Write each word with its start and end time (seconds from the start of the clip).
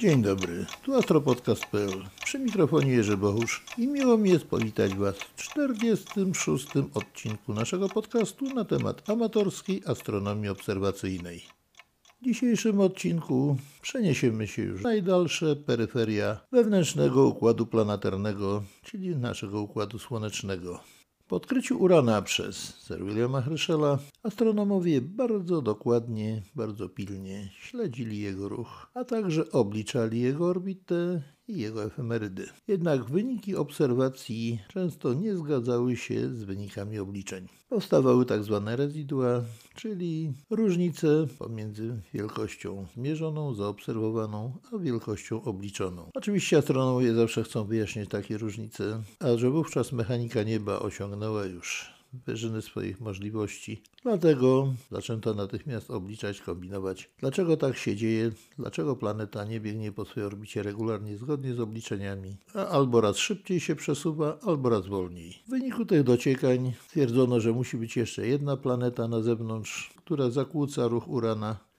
Dzień 0.00 0.22
dobry, 0.22 0.66
tu 0.82 0.94
astropodcast.pl. 0.94 2.04
Przy 2.24 2.38
mikrofonie 2.38 2.92
Jerzy 2.92 3.16
Bohusz 3.16 3.64
i 3.78 3.86
miło 3.86 4.18
mi 4.18 4.30
jest 4.30 4.44
powitać 4.44 4.94
Was 4.94 5.16
w 5.16 5.42
46. 5.42 6.66
odcinku 6.94 7.54
naszego 7.54 7.88
podcastu 7.88 8.44
na 8.54 8.64
temat 8.64 9.10
amatorskiej 9.10 9.82
astronomii 9.86 10.48
obserwacyjnej. 10.48 11.42
W 12.20 12.24
dzisiejszym 12.24 12.80
odcinku 12.80 13.56
przeniesiemy 13.82 14.46
się 14.46 14.62
już 14.62 14.80
w 14.80 14.84
najdalsze 14.84 15.56
peryferia 15.56 16.40
wewnętrznego 16.52 17.26
układu 17.26 17.66
planetarnego, 17.66 18.62
czyli 18.82 19.16
naszego 19.16 19.60
układu 19.60 19.98
słonecznego. 19.98 20.80
Po 21.30 21.36
odkryciu 21.36 21.78
Urana 21.78 22.22
przez 22.22 22.56
Sir 22.56 23.04
Williama 23.04 23.42
Herschela 23.42 23.98
astronomowie 24.22 25.00
bardzo 25.00 25.62
dokładnie, 25.62 26.42
bardzo 26.54 26.88
pilnie 26.88 27.50
śledzili 27.52 28.18
jego 28.18 28.48
ruch, 28.48 28.90
a 28.94 29.04
także 29.04 29.50
obliczali 29.50 30.20
jego 30.20 30.46
orbitę 30.46 31.22
i 31.50 31.60
jego 31.60 31.84
efemerydy. 31.84 32.46
Jednak 32.68 33.04
wyniki 33.04 33.56
obserwacji 33.56 34.58
często 34.68 35.14
nie 35.14 35.36
zgadzały 35.36 35.96
się 35.96 36.34
z 36.34 36.42
wynikami 36.44 36.98
obliczeń. 36.98 37.48
Powstawały 37.68 38.26
tak 38.26 38.44
zwane 38.44 38.76
rezydua, 38.76 39.42
czyli 39.74 40.32
różnice 40.50 41.26
pomiędzy 41.38 42.00
wielkością 42.14 42.86
zmierzoną, 42.94 43.54
zaobserwowaną, 43.54 44.52
a 44.72 44.78
wielkością 44.78 45.42
obliczoną. 45.42 46.10
Oczywiście 46.14 46.58
astronomowie 46.58 47.14
zawsze 47.14 47.44
chcą 47.44 47.64
wyjaśnić 47.64 48.10
takie 48.10 48.38
różnice, 48.38 49.02
a 49.20 49.36
że 49.36 49.50
wówczas 49.50 49.92
mechanika 49.92 50.42
nieba 50.42 50.78
osiągnęła 50.78 51.44
już 51.46 51.99
wyżyny 52.12 52.62
swoich 52.62 53.00
możliwości. 53.00 53.82
Dlatego 54.02 54.74
zaczęto 54.90 55.34
natychmiast 55.34 55.90
obliczać, 55.90 56.40
kombinować, 56.40 57.10
dlaczego 57.18 57.56
tak 57.56 57.76
się 57.76 57.96
dzieje, 57.96 58.30
dlaczego 58.58 58.96
planeta 58.96 59.44
nie 59.44 59.60
biegnie 59.60 59.92
po 59.92 60.04
swojej 60.04 60.26
orbicie 60.26 60.62
regularnie 60.62 61.16
zgodnie 61.16 61.54
z 61.54 61.60
obliczeniami, 61.60 62.36
a 62.54 62.66
albo 62.66 63.00
raz 63.00 63.16
szybciej 63.16 63.60
się 63.60 63.76
przesuwa, 63.76 64.38
albo 64.46 64.68
raz 64.68 64.86
wolniej. 64.86 65.42
W 65.46 65.50
wyniku 65.50 65.86
tych 65.86 66.02
dociekań 66.02 66.72
stwierdzono, 66.86 67.40
że 67.40 67.52
musi 67.52 67.76
być 67.76 67.96
jeszcze 67.96 68.26
jedna 68.26 68.56
planeta 68.56 69.08
na 69.08 69.22
zewnątrz, 69.22 69.94
która 69.96 70.30
zakłóca 70.30 70.88
ruch 70.88 71.08
Urana 71.08 71.69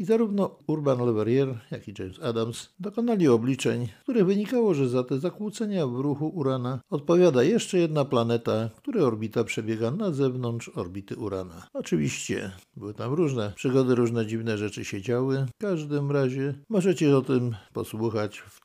i 0.00 0.04
zarówno 0.04 0.58
Urban 0.66 1.06
Le 1.06 1.12
Verrier, 1.12 1.58
jak 1.70 1.88
i 1.88 1.94
James 1.98 2.20
Adams 2.22 2.68
dokonali 2.80 3.28
obliczeń, 3.28 3.86
z 4.00 4.02
których 4.02 4.26
wynikało, 4.26 4.74
że 4.74 4.88
za 4.88 5.04
te 5.04 5.18
zakłócenia 5.18 5.86
w 5.86 6.00
ruchu 6.00 6.28
Urana 6.28 6.80
odpowiada 6.90 7.42
jeszcze 7.42 7.78
jedna 7.78 8.04
planeta, 8.04 8.70
której 8.76 9.02
orbita 9.02 9.44
przebiega 9.44 9.90
na 9.90 10.12
zewnątrz 10.12 10.70
orbity 10.74 11.16
Urana. 11.16 11.66
Oczywiście 11.72 12.50
były 12.76 12.94
tam 12.94 13.12
różne 13.12 13.52
przygody, 13.56 13.94
różne 13.94 14.26
dziwne 14.26 14.58
rzeczy 14.58 14.84
się 14.84 15.02
działy. 15.02 15.46
W 15.54 15.60
każdym 15.60 16.10
razie 16.10 16.54
możecie 16.68 17.16
o 17.16 17.22
tym 17.22 17.56
posłuchać 17.72 18.38
w 18.38 18.60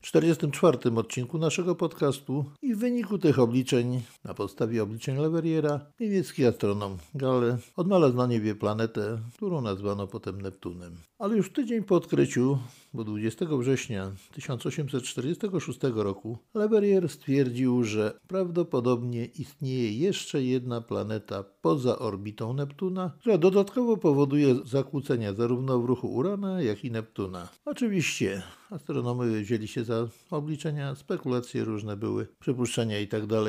44 0.00 0.78
odcinku 0.96 1.38
naszego 1.38 1.74
podcastu 1.74 2.44
i 2.62 2.74
w 2.74 2.78
wyniku 2.78 3.18
tych 3.18 3.38
obliczeń, 3.38 4.02
na 4.24 4.34
podstawie 4.34 4.82
obliczeń 4.82 5.18
Leveriera, 5.18 5.80
niemiecki 6.00 6.46
astronom 6.46 6.98
Gale 7.14 7.58
odnalazł 7.76 8.16
na 8.16 8.26
niebie 8.26 8.54
planetę, 8.54 9.18
którą 9.36 9.60
nazwano 9.60 10.06
potem 10.06 10.42
Neptunem. 10.42 11.09
Ale 11.20 11.36
już 11.36 11.52
tydzień 11.52 11.82
po 11.82 11.96
odkryciu, 11.96 12.58
bo 12.94 13.04
20 13.04 13.46
września 13.58 14.12
1846 14.32 15.78
roku, 15.94 16.38
Leverrier 16.54 17.08
stwierdził, 17.08 17.84
że 17.84 18.20
prawdopodobnie 18.28 19.24
istnieje 19.24 19.92
jeszcze 19.92 20.42
jedna 20.42 20.80
planeta 20.80 21.44
poza 21.62 21.98
orbitą 21.98 22.52
Neptuna, 22.52 23.10
która 23.20 23.38
dodatkowo 23.38 23.96
powoduje 23.96 24.54
zakłócenia 24.64 25.32
zarówno 25.32 25.80
w 25.80 25.84
ruchu 25.84 26.14
Urana, 26.14 26.62
jak 26.62 26.84
i 26.84 26.90
Neptuna. 26.90 27.48
Oczywiście 27.64 28.42
astronomowie 28.70 29.40
wzięli 29.40 29.68
się 29.68 29.84
za 29.84 30.08
obliczenia, 30.30 30.94
spekulacje 30.94 31.64
różne 31.64 31.96
były, 31.96 32.26
przypuszczenia 32.38 33.00
itd. 33.00 33.44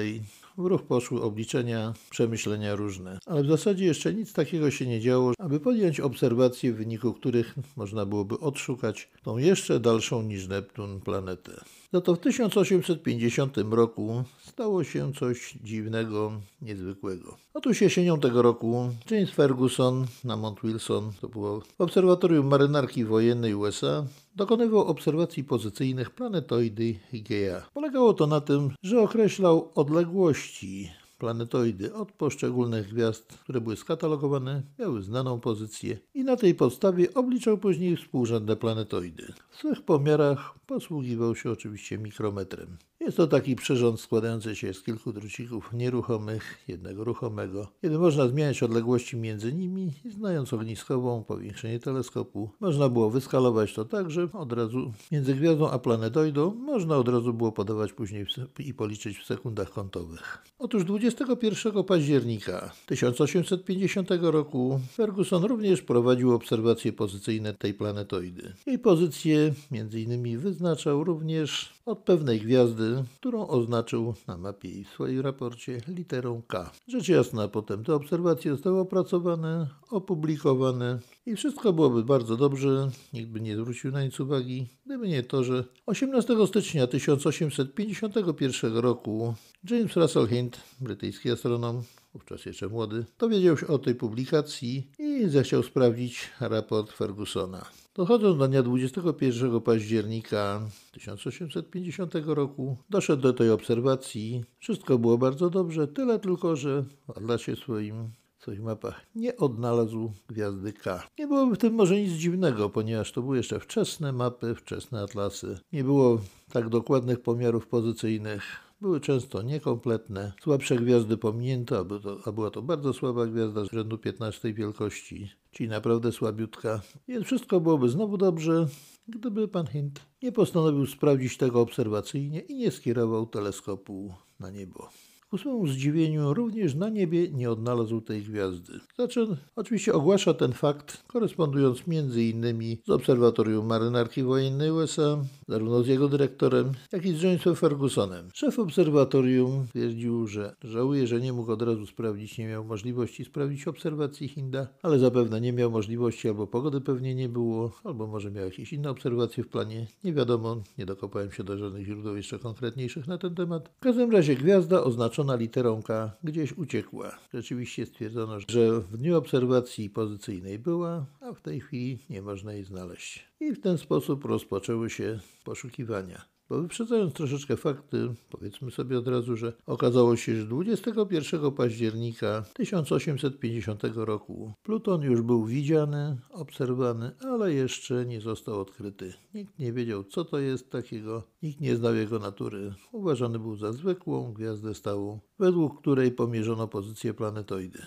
W 0.58 0.66
ruch 0.66 0.84
poszły 0.84 1.22
obliczenia, 1.22 1.94
przemyślenia 2.10 2.76
różne. 2.76 3.20
Ale 3.26 3.44
w 3.44 3.48
zasadzie 3.48 3.86
jeszcze 3.86 4.14
nic 4.14 4.34
takiego 4.34 4.72
się 4.72 4.88
nie 4.88 5.02
działo, 5.02 5.34
aby 5.40 5.60
podjąć 5.60 6.00
obserwacje, 6.00 6.74
w 6.74 6.78
wyniku 6.78 7.14
których 7.14 7.56
można 7.76 8.06
byłoby 8.06 8.40
odszukać 8.40 9.10
tą 9.24 9.38
jeszcze 9.38 9.80
dalszą 9.80 10.22
niż 10.22 10.48
Neptun 10.48 11.02
planetę. 11.02 11.62
Za 11.94 12.02
to 12.02 12.16
w 12.16 12.20
1850 12.20 13.58
roku 13.58 14.24
stało 14.48 14.84
się 14.84 15.14
coś 15.14 15.54
dziwnego, 15.64 16.32
niezwykłego. 16.62 17.38
Otóż 17.54 17.82
jesienią 17.82 18.20
tego 18.20 18.42
roku 18.42 18.90
James 19.12 19.32
Ferguson 19.32 20.06
na 20.24 20.38
Mount 20.38 20.60
Wilson, 20.64 21.12
to 21.22 21.30
było 21.30 21.60
w 21.60 21.82
obserwatorium 21.82 22.48
marynarki 22.48 23.06
wojennej 23.06 23.56
USA, 23.56 24.06
dokonywał 24.36 24.80
obserwacji 24.80 25.44
pozycyjnych 25.44 26.10
planetoidy 26.10 26.96
Higea. 27.12 27.62
Polegało 27.74 28.14
to 28.14 28.28
na 28.28 28.42
tym, 28.42 28.70
że 28.84 29.02
określał 29.02 29.72
odległości 29.76 30.92
planetoidy 31.22 31.94
od 31.94 32.12
poszczególnych 32.12 32.94
gwiazd, 32.94 33.38
które 33.44 33.62
były 33.62 33.78
skatalogowane, 33.78 34.64
miały 34.80 35.02
znaną 35.02 35.40
pozycję 35.40 35.98
i 36.14 36.24
na 36.24 36.36
tej 36.36 36.56
podstawie 36.56 37.14
obliczał 37.14 37.58
później 37.58 37.98
współrzędne 37.98 38.56
planetoidy. 38.56 39.34
W 39.50 39.56
swych 39.56 39.82
pomiarach 39.82 40.54
posługiwał 40.68 41.36
się 41.36 41.52
oczywiście 41.52 41.98
mikrometrem. 41.98 42.78
Jest 43.02 43.18
to 43.18 43.28
taki 43.28 43.56
przyrząd 43.56 44.00
składający 44.00 44.56
się 44.56 44.74
z 44.74 44.84
kilku 44.84 45.14
drucików 45.14 45.74
nieruchomych, 45.74 46.64
jednego 46.68 47.04
ruchomego, 47.04 47.68
kiedy 47.82 48.00
można 48.00 48.28
zmieniać 48.28 48.64
odległości 48.64 49.18
między 49.18 49.54
nimi 49.54 49.92
znając 50.10 50.54
ogniskową, 50.54 51.24
powiększenie 51.24 51.80
teleskopu, 51.80 52.50
można 52.60 52.90
było 52.90 53.10
wyskalować 53.10 53.74
to 53.74 53.86
tak, 53.86 54.12
że 54.12 54.28
od 54.34 54.54
razu 54.54 54.94
między 55.12 55.36
gwiazdą 55.36 55.70
a 55.70 55.80
planetoidą 55.80 56.56
można 56.56 56.98
od 56.98 57.08
razu 57.08 57.34
było 57.34 57.52
podawać 57.52 57.94
później 57.94 58.26
i 58.60 58.74
policzyć 58.74 59.18
w 59.18 59.26
sekundach 59.26 59.72
kątowych. 59.72 60.44
Otóż 60.60 60.84
21 60.84 61.84
października 61.84 62.72
1850 62.86 64.10
roku 64.22 64.80
Ferguson 64.94 65.44
również 65.44 65.82
prowadził 65.82 66.34
obserwacje 66.34 66.94
pozycyjne 66.94 67.54
tej 67.54 67.74
planetoidy. 67.74 68.54
Jej 68.66 68.80
pozycję 68.80 69.54
między 69.72 70.02
innymi 70.02 70.38
wyznaczał 70.38 71.04
również 71.04 71.81
od 71.86 72.00
pewnej 72.00 72.42
gwiazdy, 72.42 73.04
którą 73.20 73.48
oznaczył 73.48 74.14
na 74.28 74.38
mapie 74.38 74.70
i 74.70 74.84
w 74.84 74.90
swoim 74.90 75.20
raporcie 75.20 75.82
literą 75.88 76.42
K. 76.48 76.72
Rzecz 76.88 77.10
jasna, 77.10 77.48
potem 77.48 77.84
te 77.84 77.96
obserwacje 77.96 78.52
zostały 78.52 78.80
opracowane, 78.80 79.68
opublikowane 79.90 81.00
i 81.26 81.36
wszystko 81.36 81.74
byłoby 81.74 82.04
bardzo 82.04 82.38
dobrze, 82.38 82.90
nikt 83.14 83.30
by 83.30 83.42
nie 83.42 83.58
zwrócił 83.58 83.92
na 83.92 84.04
nic 84.04 84.20
uwagi, 84.20 84.68
gdyby 84.86 85.08
nie 85.08 85.24
to, 85.24 85.44
że 85.44 85.64
18 85.86 86.48
stycznia 86.48 86.88
1851 86.88 88.78
roku 88.78 89.34
James 89.70 89.96
Russell 89.96 90.28
Hind, 90.28 90.60
brytyjski 90.82 91.32
astronom, 91.32 91.84
wówczas 92.14 92.46
jeszcze 92.46 92.68
młody, 92.68 93.06
dowiedział 93.20 93.58
się 93.58 93.68
o 93.68 93.80
tej 93.80 93.96
publikacji 93.96 94.88
i 95.00 95.30
zechciał 95.30 95.64
sprawdzić 95.64 96.30
raport 96.40 96.92
Fergusona. 96.92 97.66
Dochodząc 97.94 98.38
do 98.38 98.48
dnia 98.48 98.64
21 98.64 99.62
października 99.62 100.62
1850 100.92 102.14
roku, 102.26 102.78
doszedł 102.90 103.22
do 103.22 103.34
tej 103.34 103.50
obserwacji. 103.50 104.44
Wszystko 104.60 105.00
było 105.00 105.18
bardzo 105.18 105.50
dobrze, 105.50 105.88
tyle 105.88 106.20
tylko, 106.20 106.56
że 106.56 106.84
w 107.08 107.10
atlasie 107.10 107.56
swoim 107.56 108.10
swoich 108.40 108.62
mapach 108.62 109.02
nie 109.16 109.38
odnalazł 109.38 110.12
gwiazdy 110.28 110.74
K. 110.74 111.04
Nie 111.20 111.28
byłoby 111.28 111.56
w 111.56 111.58
tym 111.58 111.74
może 111.74 112.02
nic 112.02 112.12
dziwnego, 112.12 112.70
ponieważ 112.70 113.12
to 113.12 113.22
były 113.22 113.38
jeszcze 113.38 113.60
wczesne 113.60 114.12
mapy, 114.12 114.56
wczesne 114.56 115.02
atlasy. 115.02 115.60
Nie 115.74 115.84
było 115.84 116.22
tak 116.52 116.70
dokładnych 116.70 117.22
pomiarów 117.22 117.68
pozycyjnych 117.68 118.71
były 118.82 119.00
często 119.00 119.42
niekompletne, 119.42 120.34
słabsze 120.42 120.76
gwiazdy 120.76 121.18
pominięto, 121.18 121.80
a, 121.80 122.00
to, 122.00 122.18
a 122.26 122.32
była 122.32 122.50
to 122.50 122.62
bardzo 122.62 122.94
słaba 122.94 123.26
gwiazda 123.26 123.66
z 123.66 123.72
rzędu 123.72 123.98
15 123.98 124.54
wielkości, 124.54 125.30
czyli 125.52 125.70
naprawdę 125.70 126.12
słabiutka. 126.12 126.82
Więc 127.08 127.26
wszystko 127.26 127.60
byłoby 127.60 127.90
znowu 127.90 128.18
dobrze, 128.18 128.68
gdyby 129.08 129.48
pan 129.48 129.68
Hint 129.68 130.02
nie 130.24 130.32
postanowił 130.32 130.86
sprawdzić 130.86 131.38
tego 131.38 131.62
obserwacyjnie 131.62 132.40
i 132.40 132.56
nie 132.56 132.72
skierował 132.72 133.26
teleskopu 133.26 134.14
na 134.40 134.50
niebo. 134.50 134.90
Ku 135.32 135.38
swemu 135.38 135.68
zdziwieniu 135.68 136.34
również 136.34 136.76
na 136.76 136.90
niebie 136.90 137.32
nie 137.32 137.52
odnalazł 137.52 138.02
tej 138.02 138.22
gwiazdy. 138.22 138.74
Znaczy, 138.96 139.38
oczywiście 139.56 139.94
ogłasza 139.94 140.34
ten 140.34 140.54
fakt, 140.54 141.04
korespondując 141.08 141.88
między 141.88 142.24
innymi 142.24 142.78
z 142.86 142.90
Obserwatorium 142.90 143.66
Marynarki 143.66 144.24
Wojennej 144.24 144.72
USA, 144.72 145.24
zarówno 145.48 145.84
z 145.84 145.88
jego 145.88 146.10
dyrektorem, 146.10 146.72
jak 146.92 147.06
i 147.06 147.14
z 147.14 147.22
Jamesem 147.22 147.56
Fergusonem. 147.56 148.30
Szef 148.34 148.60
obserwatorium 148.60 149.68
twierdził, 149.70 150.28
że 150.28 150.56
żałuje, 150.64 151.08
że 151.08 151.22
nie 151.22 151.34
mógł 151.34 151.52
od 151.52 151.62
razu 151.62 151.86
sprawdzić, 151.86 152.38
nie 152.38 152.48
miał 152.48 152.66
możliwości 152.66 153.26
sprawdzić 153.26 153.68
obserwacji 153.68 154.28
Hinda, 154.28 154.68
ale 154.84 155.00
zapewne 155.00 155.42
nie 155.42 155.54
miał 155.54 155.72
możliwości, 155.72 156.28
albo 156.28 156.48
pogody 156.48 156.82
pewnie 156.82 157.16
nie 157.16 157.30
było, 157.30 157.72
albo 157.84 158.08
może 158.08 158.32
miał 158.32 158.46
jakieś 158.46 158.74
inne 158.74 158.90
obserwacje 158.90 159.44
w 159.44 159.48
planie. 159.48 159.88
Nie 160.04 160.14
wiadomo, 160.14 160.58
nie 160.78 160.86
dokopałem 160.86 161.32
się 161.32 161.44
do 161.44 161.58
żadnych 161.58 161.86
źródeł 161.86 162.16
jeszcze 162.16 162.40
konkretniejszych 162.40 163.08
na 163.08 163.18
ten 163.18 163.36
temat. 163.36 163.70
W 163.78 163.84
każdym 163.84 164.12
razie 164.12 164.36
gwiazda 164.36 164.84
oznaczona 164.84 165.21
zaznaczona 165.22 165.36
literą 165.36 165.82
K 165.82 166.12
gdzieś 166.24 166.54
uciekła. 166.54 167.20
Rzeczywiście 167.34 167.86
stwierdzono, 167.86 168.40
że 168.40 168.80
w 168.80 168.98
dniu 168.98 169.18
obserwacji 169.18 169.90
pozycyjnej 169.90 170.60
była, 170.60 171.06
a 171.22 171.34
w 171.34 171.42
tej 171.42 171.60
chwili 171.62 172.00
nie 172.10 172.22
można 172.22 172.54
jej 172.54 172.64
znaleźć. 172.64 173.26
I 173.40 173.52
w 173.52 173.62
ten 173.62 173.78
sposób 173.78 174.26
rozpoczęły 174.26 174.90
się 174.90 175.20
poszukiwania. 175.44 176.31
Bo 176.52 176.62
wyprzedzając 176.62 177.14
troszeczkę 177.14 177.58
fakty, 177.58 178.14
powiedzmy 178.30 178.72
sobie 178.72 178.98
od 178.98 179.08
razu, 179.08 179.38
że 179.38 179.54
okazało 179.66 180.16
się, 180.16 180.36
że 180.36 180.46
21 180.46 181.52
października 181.52 182.44
1850 182.54 183.84
roku 183.96 184.54
Pluton 184.64 185.02
już 185.02 185.22
był 185.22 185.46
widziany, 185.46 186.18
obserwowany, 186.30 187.12
ale 187.20 187.54
jeszcze 187.54 188.06
nie 188.06 188.22
został 188.22 188.62
odkryty. 188.62 189.14
Nikt 189.34 189.60
nie 189.60 189.74
wiedział, 189.74 190.04
co 190.04 190.26
to 190.26 190.40
jest 190.40 190.72
takiego, 190.72 191.24
nikt 191.44 191.62
nie 191.62 191.76
znał 191.76 191.96
jego 191.96 192.20
natury. 192.20 192.74
Uważany 192.92 193.40
był 193.40 193.56
za 193.56 193.74
zwykłą 193.74 194.34
gwiazdę 194.34 194.76
stałą, 194.76 195.20
według 195.40 195.82
której 195.82 196.12
pomierzono 196.12 196.68
pozycję 196.68 197.14
planetoidy. 197.14 197.80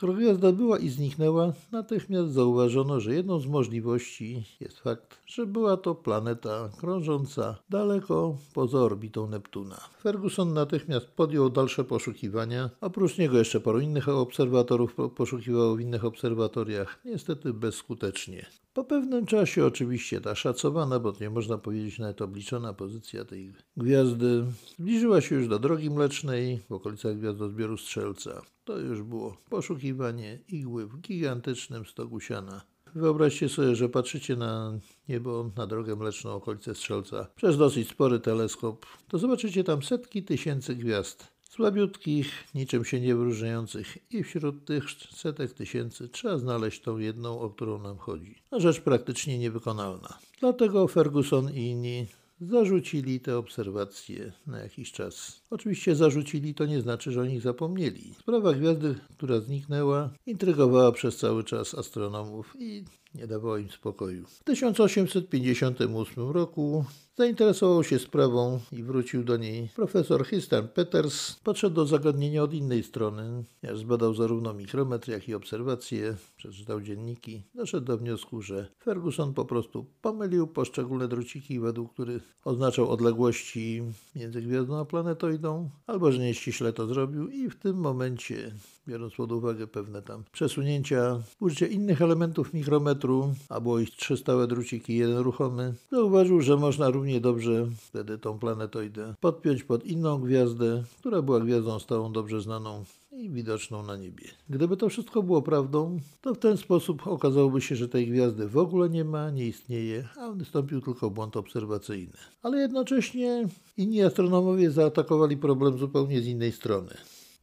Skoro 0.00 0.12
gwiazda 0.12 0.52
była 0.52 0.78
i 0.78 0.88
zniknęła, 0.88 1.52
natychmiast 1.72 2.32
zauważono, 2.32 3.00
że 3.00 3.14
jedną 3.14 3.40
z 3.40 3.46
możliwości 3.46 4.44
jest 4.60 4.80
fakt, 4.80 5.18
że 5.26 5.46
była 5.46 5.76
to 5.76 5.94
planeta 5.94 6.70
krążąca 6.78 7.56
daleko 7.70 8.36
poza 8.54 8.78
orbitą 8.78 9.26
Neptuna. 9.26 9.80
Ferguson 10.02 10.52
natychmiast 10.52 11.06
podjął 11.06 11.50
dalsze 11.50 11.84
poszukiwania. 11.84 12.70
Oprócz 12.80 13.18
niego 13.18 13.38
jeszcze 13.38 13.60
paru 13.60 13.80
innych 13.80 14.08
obserwatorów 14.08 14.96
poszukiwało 15.16 15.76
w 15.76 15.80
innych 15.80 16.04
obserwatoriach, 16.04 17.00
niestety 17.04 17.52
bezskutecznie. 17.52 18.46
Po 18.80 18.84
pewnym 18.84 19.26
czasie 19.26 19.66
oczywiście 19.66 20.20
ta 20.20 20.34
szacowana, 20.34 20.98
bo 20.98 21.12
nie 21.20 21.30
można 21.30 21.58
powiedzieć 21.58 21.98
nawet 21.98 22.22
obliczona 22.22 22.72
pozycja 22.72 23.24
tej 23.24 23.52
gwiazdy 23.76 24.44
zbliżyła 24.78 25.20
się 25.20 25.34
już 25.34 25.48
do 25.48 25.58
drogi 25.58 25.90
mlecznej 25.90 26.60
w 26.68 26.72
okolicach 26.72 27.18
gwiazdozbioru 27.18 27.76
Strzelca. 27.76 28.42
To 28.64 28.78
już 28.78 29.02
było 29.02 29.36
poszukiwanie 29.50 30.38
igły 30.48 30.86
w 30.86 31.00
gigantycznym 31.00 31.86
stogu 31.86 32.20
siana. 32.20 32.62
Wyobraźcie 32.94 33.48
sobie, 33.48 33.74
że 33.76 33.88
patrzycie 33.88 34.36
na 34.36 34.78
niebo, 35.08 35.50
na 35.56 35.66
drogę 35.66 35.96
mleczną, 35.96 36.30
okolice 36.30 36.74
Strzelca, 36.74 37.26
przez 37.36 37.56
dosyć 37.58 37.88
spory 37.88 38.20
teleskop, 38.20 38.86
to 39.08 39.18
zobaczycie 39.18 39.64
tam 39.64 39.82
setki 39.82 40.22
tysięcy 40.22 40.76
gwiazd. 40.76 41.39
Słabiutkich, 41.50 42.44
niczym 42.54 42.84
się 42.84 43.00
nie 43.00 43.14
wyróżniających 43.14 44.12
i 44.12 44.22
wśród 44.22 44.64
tych 44.64 44.84
setek 44.90 45.52
tysięcy 45.52 46.08
trzeba 46.08 46.38
znaleźć 46.38 46.80
tą 46.80 46.98
jedną, 46.98 47.40
o 47.40 47.50
którą 47.50 47.82
nam 47.82 47.98
chodzi. 47.98 48.34
No, 48.52 48.60
rzecz 48.60 48.80
praktycznie 48.80 49.38
niewykonalna. 49.38 50.18
Dlatego 50.40 50.88
Ferguson 50.88 51.54
i 51.54 51.60
inni 51.60 52.06
zarzucili 52.40 53.20
te 53.20 53.38
obserwacje 53.38 54.32
na 54.46 54.58
jakiś 54.58 54.92
czas. 54.92 55.40
Oczywiście 55.50 55.96
zarzucili 55.96 56.54
to 56.54 56.66
nie 56.66 56.80
znaczy, 56.80 57.12
że 57.12 57.20
o 57.20 57.24
nich 57.24 57.42
zapomnieli. 57.42 58.14
Sprawa 58.18 58.52
gwiazdy, 58.52 58.94
która 59.16 59.40
zniknęła, 59.40 60.10
intrygowała 60.26 60.92
przez 60.92 61.16
cały 61.16 61.44
czas 61.44 61.74
astronomów 61.74 62.56
i 62.58 62.84
nie 63.14 63.26
dawało 63.26 63.58
im 63.58 63.70
spokoju. 63.70 64.26
W 64.26 64.44
1858 64.44 66.30
roku 66.30 66.84
zainteresował 67.16 67.84
się 67.84 67.98
sprawą 67.98 68.60
i 68.72 68.82
wrócił 68.82 69.24
do 69.24 69.36
niej 69.36 69.68
profesor 69.76 70.26
Histan 70.26 70.68
Peters. 70.68 71.36
Podszedł 71.44 71.76
do 71.76 71.86
zagadnienia 71.86 72.42
od 72.42 72.54
innej 72.54 72.82
strony, 72.82 73.44
ponieważ 73.60 73.80
zbadał 73.80 74.14
zarówno 74.14 74.54
mikrometr, 74.54 75.08
jak 75.08 75.28
i 75.28 75.34
obserwacje, 75.34 76.16
przeczytał 76.36 76.80
dzienniki. 76.80 77.42
Doszedł 77.54 77.86
do 77.86 77.98
wniosku, 77.98 78.42
że 78.42 78.68
Ferguson 78.84 79.34
po 79.34 79.44
prostu 79.44 79.86
pomylił 80.02 80.46
poszczególne 80.46 81.08
druciki, 81.08 81.60
według 81.60 81.92
których 81.92 82.36
oznaczał 82.44 82.90
odległości 82.90 83.82
między 84.16 84.42
gwiazdą 84.42 84.80
a 84.80 84.84
planetoidą, 84.84 85.70
albo 85.86 86.12
że 86.12 86.18
nieściśle 86.18 86.72
to 86.72 86.86
zrobił 86.86 87.28
i 87.28 87.50
w 87.50 87.56
tym 87.56 87.76
momencie 87.76 88.52
biorąc 88.88 89.14
pod 89.14 89.32
uwagę 89.32 89.66
pewne 89.66 90.02
tam 90.02 90.24
przesunięcia, 90.32 91.22
użycie 91.40 91.66
innych 91.66 92.02
elementów 92.02 92.54
mikrometru, 92.54 93.34
a 93.48 93.60
było 93.60 93.78
ich 93.78 93.90
trzy 93.90 94.16
stałe 94.16 94.46
druciki, 94.46 94.96
jeden 94.96 95.18
ruchomy, 95.18 95.74
zauważył, 95.92 96.40
że 96.40 96.56
można 96.56 96.90
równie 96.90 97.20
dobrze 97.20 97.66
wtedy 97.76 98.18
tą 98.18 98.38
planetoidę 98.38 99.14
podpiąć 99.20 99.62
pod 99.62 99.84
inną 99.84 100.18
gwiazdę, 100.18 100.82
która 100.98 101.22
była 101.22 101.40
gwiazdą 101.40 101.78
stałą 101.78 102.12
dobrze 102.12 102.40
znaną 102.40 102.84
i 103.12 103.30
widoczną 103.30 103.82
na 103.82 103.96
niebie. 103.96 104.24
Gdyby 104.50 104.76
to 104.76 104.88
wszystko 104.88 105.22
było 105.22 105.42
prawdą, 105.42 105.98
to 106.20 106.34
w 106.34 106.38
ten 106.38 106.56
sposób 106.56 107.06
okazałoby 107.06 107.60
się, 107.60 107.76
że 107.76 107.88
tej 107.88 108.06
gwiazdy 108.06 108.48
w 108.48 108.56
ogóle 108.58 108.90
nie 108.90 109.04
ma, 109.04 109.30
nie 109.30 109.46
istnieje, 109.46 110.08
a 110.16 110.32
wystąpił 110.32 110.80
tylko 110.80 111.10
błąd 111.10 111.36
obserwacyjny. 111.36 112.16
Ale 112.42 112.58
jednocześnie 112.58 113.48
inni 113.76 114.02
astronomowie 114.02 114.70
zaatakowali 114.70 115.36
problem 115.36 115.78
zupełnie 115.78 116.20
z 116.20 116.26
innej 116.26 116.52
strony. 116.52 116.94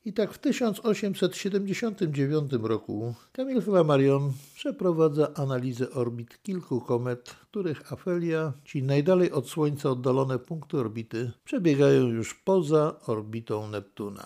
I 0.07 0.13
tak 0.13 0.33
w 0.33 0.37
1879 0.37 2.51
roku 2.61 3.13
Camille 3.33 3.61
Flammarion 3.61 4.33
przeprowadza 4.55 5.33
analizę 5.33 5.91
orbit 5.91 6.41
kilku 6.43 6.81
komet, 6.81 7.35
których 7.51 7.93
afelia, 7.93 8.53
czyli 8.63 8.83
najdalej 8.83 9.31
od 9.31 9.49
Słońca 9.49 9.89
oddalone 9.89 10.39
punkty 10.39 10.77
orbity, 10.77 11.31
przebiegają 11.45 12.07
już 12.07 12.33
poza 12.33 12.95
orbitą 13.07 13.67
Neptuna. 13.67 14.25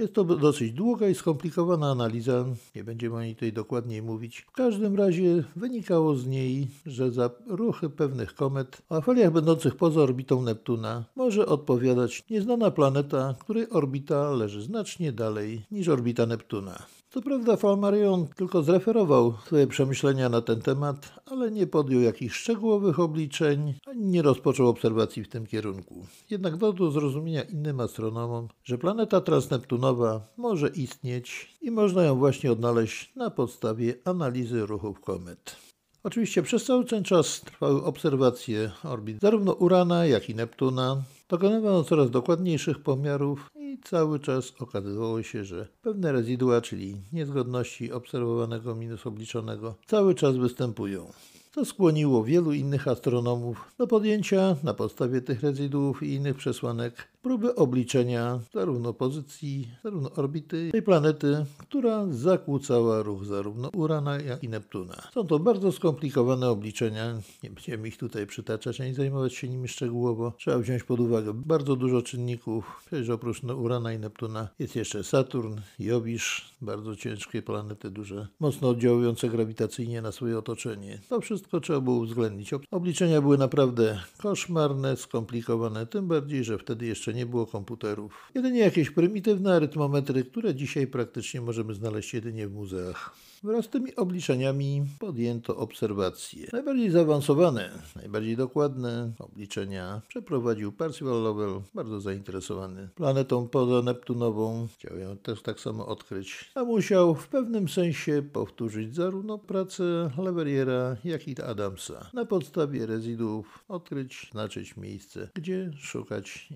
Jest 0.00 0.14
to 0.14 0.24
dosyć 0.24 0.72
długa 0.72 1.08
i 1.08 1.14
skomplikowana 1.14 1.90
analiza, 1.90 2.44
nie 2.76 2.84
będziemy 2.84 3.16
o 3.16 3.22
niej 3.22 3.34
tutaj 3.34 3.52
dokładniej 3.52 4.02
mówić. 4.02 4.40
W 4.40 4.52
każdym 4.52 4.96
razie 4.96 5.44
wynikało 5.56 6.16
z 6.16 6.26
niej, 6.26 6.68
że 6.86 7.10
za 7.10 7.30
ruchy 7.46 7.90
pewnych 7.90 8.34
komet 8.34 8.82
o 8.90 8.96
afeliach 8.96 9.32
będących 9.32 9.76
poza 9.76 10.00
orbitą 10.00 10.42
Neptuna 10.42 11.04
może 11.16 11.46
odpowiadać 11.46 12.24
nieznana 12.30 12.70
planeta, 12.70 13.34
której 13.40 13.70
orbita 13.70 14.30
leży 14.30 14.62
znacznie 14.62 15.12
dalej 15.12 15.62
niż 15.70 15.88
orbita 15.88 16.26
Neptuna. 16.26 16.82
Co 17.12 17.22
prawda 17.22 17.56
Flammarion 17.56 18.26
tylko 18.36 18.62
zreferował 18.62 19.34
swoje 19.46 19.66
przemyślenia 19.66 20.28
na 20.28 20.40
ten 20.40 20.60
temat, 20.60 21.12
ale 21.26 21.50
nie 21.50 21.66
podjął 21.66 22.00
jakichś 22.00 22.36
szczegółowych 22.36 23.00
obliczeń, 23.00 23.74
ani 23.86 24.04
nie 24.04 24.22
rozpoczął 24.22 24.68
obserwacji 24.68 25.24
w 25.24 25.28
tym 25.28 25.46
kierunku. 25.46 26.06
Jednak 26.30 26.56
dał 26.56 26.72
do 26.72 26.90
zrozumienia 26.90 27.42
innym 27.42 27.80
astronomom, 27.80 28.48
że 28.64 28.78
planeta 28.78 29.20
transneptunowa 29.20 30.20
może 30.36 30.68
istnieć 30.68 31.56
i 31.62 31.70
można 31.70 32.02
ją 32.02 32.18
właśnie 32.18 32.52
odnaleźć 32.52 33.12
na 33.16 33.30
podstawie 33.30 33.94
analizy 34.04 34.66
ruchów 34.66 35.00
komet. 35.00 35.56
Oczywiście 36.02 36.42
przez 36.42 36.64
cały 36.64 36.84
ten 36.84 37.04
czas 37.04 37.40
trwały 37.40 37.84
obserwacje 37.84 38.70
orbit 38.84 39.20
zarówno 39.20 39.52
Urana, 39.52 40.06
jak 40.06 40.30
i 40.30 40.34
Neptuna. 40.34 41.02
Dokonywano 41.28 41.84
coraz 41.84 42.10
dokładniejszych 42.10 42.82
pomiarów 42.82 43.50
i 43.70 43.78
cały 43.78 44.20
czas 44.20 44.52
okazywało 44.58 45.22
się, 45.22 45.44
że 45.44 45.68
pewne 45.82 46.12
rezydua, 46.12 46.60
czyli 46.60 46.96
niezgodności 47.12 47.92
obserwowanego 47.92 48.74
minus 48.74 49.06
obliczonego, 49.06 49.74
cały 49.86 50.14
czas 50.14 50.36
występują. 50.36 51.12
To 51.54 51.64
skłoniło 51.64 52.24
wielu 52.24 52.52
innych 52.52 52.88
astronomów 52.88 53.74
do 53.78 53.86
podjęcia 53.86 54.56
na 54.62 54.74
podstawie 54.74 55.20
tych 55.20 55.42
rezyduów 55.42 56.02
i 56.02 56.14
innych 56.14 56.36
przesłanek 56.36 57.08
próby 57.22 57.54
obliczenia 57.54 58.40
zarówno 58.54 58.94
pozycji, 58.94 59.68
zarówno 59.84 60.10
orbity 60.12 60.70
tej 60.72 60.82
planety, 60.82 61.46
która 61.58 62.06
zakłócała 62.10 63.02
ruch 63.02 63.24
zarówno 63.24 63.68
Urana, 63.68 64.20
jak 64.20 64.44
i 64.44 64.48
Neptuna. 64.48 65.08
Są 65.14 65.26
to 65.26 65.38
bardzo 65.38 65.72
skomplikowane 65.72 66.50
obliczenia, 66.50 67.20
nie 67.42 67.50
będziemy 67.50 67.88
ich 67.88 67.96
tutaj 67.96 68.26
przytaczać 68.26 68.80
ani 68.80 68.94
zajmować 68.94 69.34
się 69.34 69.48
nimi 69.48 69.68
szczegółowo. 69.68 70.32
Trzeba 70.38 70.58
wziąć 70.58 70.82
pod 70.82 71.00
uwagę 71.00 71.32
bardzo 71.34 71.76
dużo 71.76 72.02
czynników, 72.02 72.82
przecież 72.86 73.08
oprócz 73.08 73.44
Urana 73.44 73.92
i 73.92 73.98
Neptuna 73.98 74.48
jest 74.58 74.76
jeszcze 74.76 75.04
Saturn, 75.04 75.56
Jowisz, 75.78 76.54
bardzo 76.62 76.96
ciężkie 76.96 77.42
planety, 77.42 77.90
duże, 77.90 78.26
mocno 78.40 78.68
oddziałujące 78.68 79.28
grawitacyjnie 79.28 80.02
na 80.02 80.12
swoje 80.12 80.38
otoczenie. 80.38 80.98
To 81.08 81.20
wszystko 81.20 81.39
trzeba 81.62 81.80
było 81.80 81.96
uwzględnić. 81.96 82.50
Obliczenia 82.70 83.20
były 83.20 83.38
naprawdę 83.38 84.00
koszmarne, 84.18 84.96
skomplikowane, 84.96 85.86
tym 85.86 86.08
bardziej, 86.08 86.44
że 86.44 86.58
wtedy 86.58 86.86
jeszcze 86.86 87.14
nie 87.14 87.26
było 87.26 87.46
komputerów. 87.46 88.30
Jedynie 88.34 88.60
jakieś 88.60 88.90
prymitywne 88.90 89.54
arytmometry, 89.54 90.24
które 90.24 90.54
dzisiaj 90.54 90.86
praktycznie 90.86 91.40
możemy 91.40 91.74
znaleźć 91.74 92.14
jedynie 92.14 92.48
w 92.48 92.52
muzeach. 92.52 93.16
Wraz 93.42 93.64
z 93.64 93.68
tymi 93.68 93.96
obliczeniami 93.96 94.86
podjęto 94.98 95.56
obserwacje. 95.56 96.46
Najbardziej 96.52 96.90
zaawansowane, 96.90 97.70
najbardziej 97.96 98.36
dokładne 98.36 99.12
obliczenia 99.18 100.02
przeprowadził 100.08 100.72
Percival 100.72 101.22
Lowell, 101.22 101.60
bardzo 101.74 102.00
zainteresowany 102.00 102.88
planetą 102.94 103.48
pozaneptunową. 103.48 104.68
Chciał 104.74 104.98
ją 104.98 105.16
też 105.16 105.42
tak 105.42 105.60
samo 105.60 105.86
odkryć, 105.86 106.50
a 106.54 106.64
musiał 106.64 107.14
w 107.14 107.28
pewnym 107.28 107.68
sensie 107.68 108.22
powtórzyć 108.32 108.94
zarówno 108.94 109.38
pracę 109.38 110.10
Leveriera, 110.18 110.96
jak 111.04 111.28
i 111.28 111.42
Adamsa. 111.42 112.10
Na 112.14 112.24
podstawie 112.24 112.86
rezyduów 112.86 113.64
odkryć, 113.68 114.28
znaczyć 114.32 114.76
miejsce, 114.76 115.28
gdzie 115.34 115.70
szukać 115.78 116.48